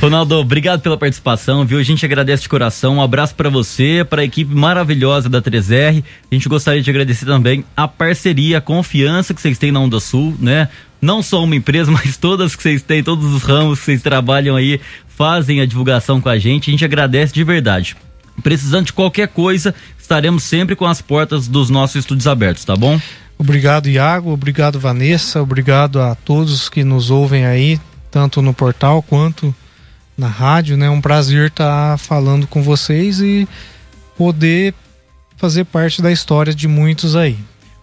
Ronaldo, 0.00 0.36
obrigado 0.36 0.80
pela 0.80 0.96
participação, 0.96 1.64
viu? 1.64 1.78
A 1.78 1.82
gente 1.82 2.04
agradece 2.04 2.42
de 2.42 2.48
coração. 2.48 2.96
Um 2.96 3.02
abraço 3.02 3.34
para 3.34 3.50
você, 3.50 4.04
para 4.08 4.22
a 4.22 4.24
equipe 4.24 4.54
maravilhosa 4.54 5.28
da 5.28 5.42
3R. 5.42 6.02
A 6.30 6.34
gente 6.34 6.48
gostaria 6.48 6.80
de 6.80 6.88
agradecer 6.88 7.26
também 7.26 7.64
a 7.76 7.86
parceria, 7.86 8.58
a 8.58 8.60
confiança 8.62 9.34
que 9.34 9.40
vocês 9.40 9.58
têm 9.58 9.70
na 9.70 9.80
Onda 9.80 10.00
Sul, 10.00 10.34
né? 10.40 10.68
Não 11.02 11.22
só 11.22 11.42
uma 11.44 11.54
empresa, 11.54 11.90
mas 11.92 12.16
todas 12.16 12.56
que 12.56 12.62
vocês 12.62 12.82
têm, 12.82 13.02
todos 13.02 13.26
os 13.26 13.42
ramos 13.42 13.78
que 13.78 13.84
vocês 13.86 14.02
trabalham 14.02 14.56
aí, 14.56 14.80
fazem 15.08 15.60
a 15.60 15.66
divulgação 15.66 16.18
com 16.18 16.30
a 16.30 16.38
gente. 16.38 16.70
A 16.70 16.72
gente 16.72 16.84
agradece 16.84 17.34
de 17.34 17.44
verdade. 17.44 17.94
Precisando 18.40 18.86
de 18.86 18.92
qualquer 18.92 19.28
coisa, 19.28 19.74
estaremos 19.98 20.42
sempre 20.44 20.74
com 20.74 20.86
as 20.86 21.00
portas 21.00 21.46
dos 21.46 21.70
nossos 21.70 21.96
estúdios 21.96 22.26
abertos, 22.26 22.64
tá 22.64 22.76
bom? 22.76 23.00
Obrigado, 23.38 23.88
Iago. 23.88 24.32
Obrigado, 24.32 24.78
Vanessa. 24.78 25.40
Obrigado 25.40 26.00
a 26.00 26.14
todos 26.14 26.68
que 26.68 26.84
nos 26.84 27.10
ouvem 27.10 27.46
aí, 27.46 27.80
tanto 28.10 28.42
no 28.42 28.52
portal 28.52 29.02
quanto 29.02 29.54
na 30.16 30.28
rádio. 30.28 30.74
É 30.74 30.76
né? 30.76 30.90
um 30.90 31.00
prazer 31.00 31.48
estar 31.48 31.98
falando 31.98 32.46
com 32.46 32.62
vocês 32.62 33.20
e 33.20 33.48
poder 34.16 34.74
fazer 35.38 35.64
parte 35.64 36.02
da 36.02 36.12
história 36.12 36.54
de 36.54 36.68
muitos 36.68 37.16
aí. 37.16 37.38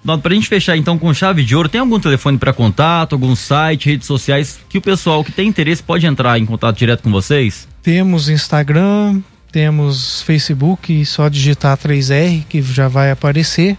Para 0.06 0.32
a 0.32 0.36
gente 0.36 0.48
fechar 0.48 0.78
então 0.78 0.98
com 0.98 1.14
chave 1.14 1.44
de 1.44 1.56
ouro, 1.56 1.68
tem 1.68 1.82
algum 1.82 2.00
telefone 2.00 2.38
para 2.38 2.54
contato, 2.54 3.14
algum 3.14 3.36
site, 3.36 3.90
redes 3.90 4.08
sociais 4.08 4.60
que 4.70 4.78
o 4.78 4.82
pessoal 4.82 5.24
que 5.24 5.32
tem 5.32 5.50
interesse 5.50 5.84
pode 5.84 6.06
entrar 6.06 6.38
em 6.40 6.46
contato 6.46 6.78
direto 6.78 7.04
com 7.04 7.12
vocês? 7.12 7.68
Temos 7.82 8.30
Instagram, 8.30 9.22
temos 9.58 10.22
Facebook, 10.22 11.04
só 11.04 11.28
digitar 11.28 11.76
3R 11.76 12.44
que 12.48 12.62
já 12.62 12.88
vai 12.88 13.10
aparecer. 13.10 13.76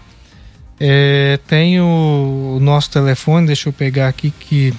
É, 0.77 1.39
tem 1.47 1.79
o, 1.79 2.57
o, 2.57 2.59
nosso 2.59 2.91
telefone, 2.91 3.47
deixa 3.47 3.69
eu 3.69 3.73
pegar 3.73 4.09
aqui 4.09 4.29
que. 4.29 4.73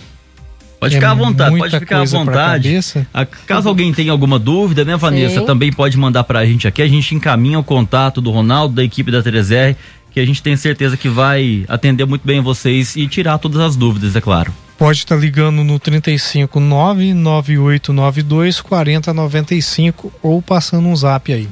Pode 0.79 0.97
ficar 0.97 1.07
é 1.07 1.11
à 1.11 1.15
vontade, 1.15 1.57
pode 1.57 1.79
ficar 1.79 2.01
à 2.03 2.05
vontade. 2.05 2.79
A, 3.15 3.25
caso 3.25 3.67
alguém 3.67 3.95
tenha 3.95 4.13
alguma 4.13 4.39
dúvida, 4.39 4.85
né, 4.85 4.95
Vanessa, 4.95 5.41
Sim. 5.41 5.47
também 5.47 5.73
pode 5.73 5.97
mandar 5.97 6.25
pra 6.25 6.45
gente 6.45 6.69
aqui. 6.69 6.83
A 6.83 6.89
gente 6.89 7.15
encaminha 7.15 7.59
o 7.59 7.65
contato 7.65 8.21
do 8.21 8.31
Ronaldo, 8.31 8.75
da 8.75 8.85
equipe 8.85 9.11
da 9.11 9.23
3R, 9.23 9.77
que 10.11 10.21
a 10.21 10.27
gente 10.27 10.43
tem 10.43 10.55
certeza 10.55 10.99
que 10.99 11.09
vai 11.09 11.65
atender 11.67 12.05
muito 12.05 12.27
bem 12.27 12.43
vocês 12.43 12.95
e 12.95 13.07
tirar 13.09 13.39
todas 13.39 13.59
as 13.63 13.75
dúvidas, 13.75 14.15
é 14.15 14.21
claro 14.21 14.53
pode 14.81 15.01
estar 15.01 15.17
tá 15.17 15.21
ligando 15.21 15.63
no 15.63 15.79
359 15.79 17.13
9892 17.13 18.63
4095 18.63 20.11
ou 20.23 20.41
passando 20.41 20.89
um 20.89 20.97
zap 20.97 21.31
aí. 21.31 21.47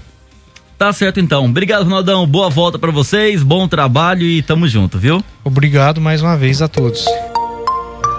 Tá 0.78 0.90
certo 0.94 1.20
então. 1.20 1.44
Obrigado, 1.44 1.84
Ronaldão. 1.84 2.26
Boa 2.26 2.48
volta 2.48 2.78
para 2.78 2.90
vocês, 2.90 3.42
bom 3.42 3.68
trabalho 3.68 4.22
e 4.22 4.40
tamo 4.40 4.66
junto, 4.66 4.98
viu? 4.98 5.22
Obrigado 5.44 6.00
mais 6.00 6.22
uma 6.22 6.38
vez 6.38 6.62
a 6.62 6.68
todos. 6.68 7.04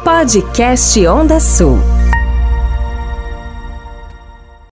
Podcast 0.04 1.08
Onda 1.08 1.40
Sul. 1.40 1.80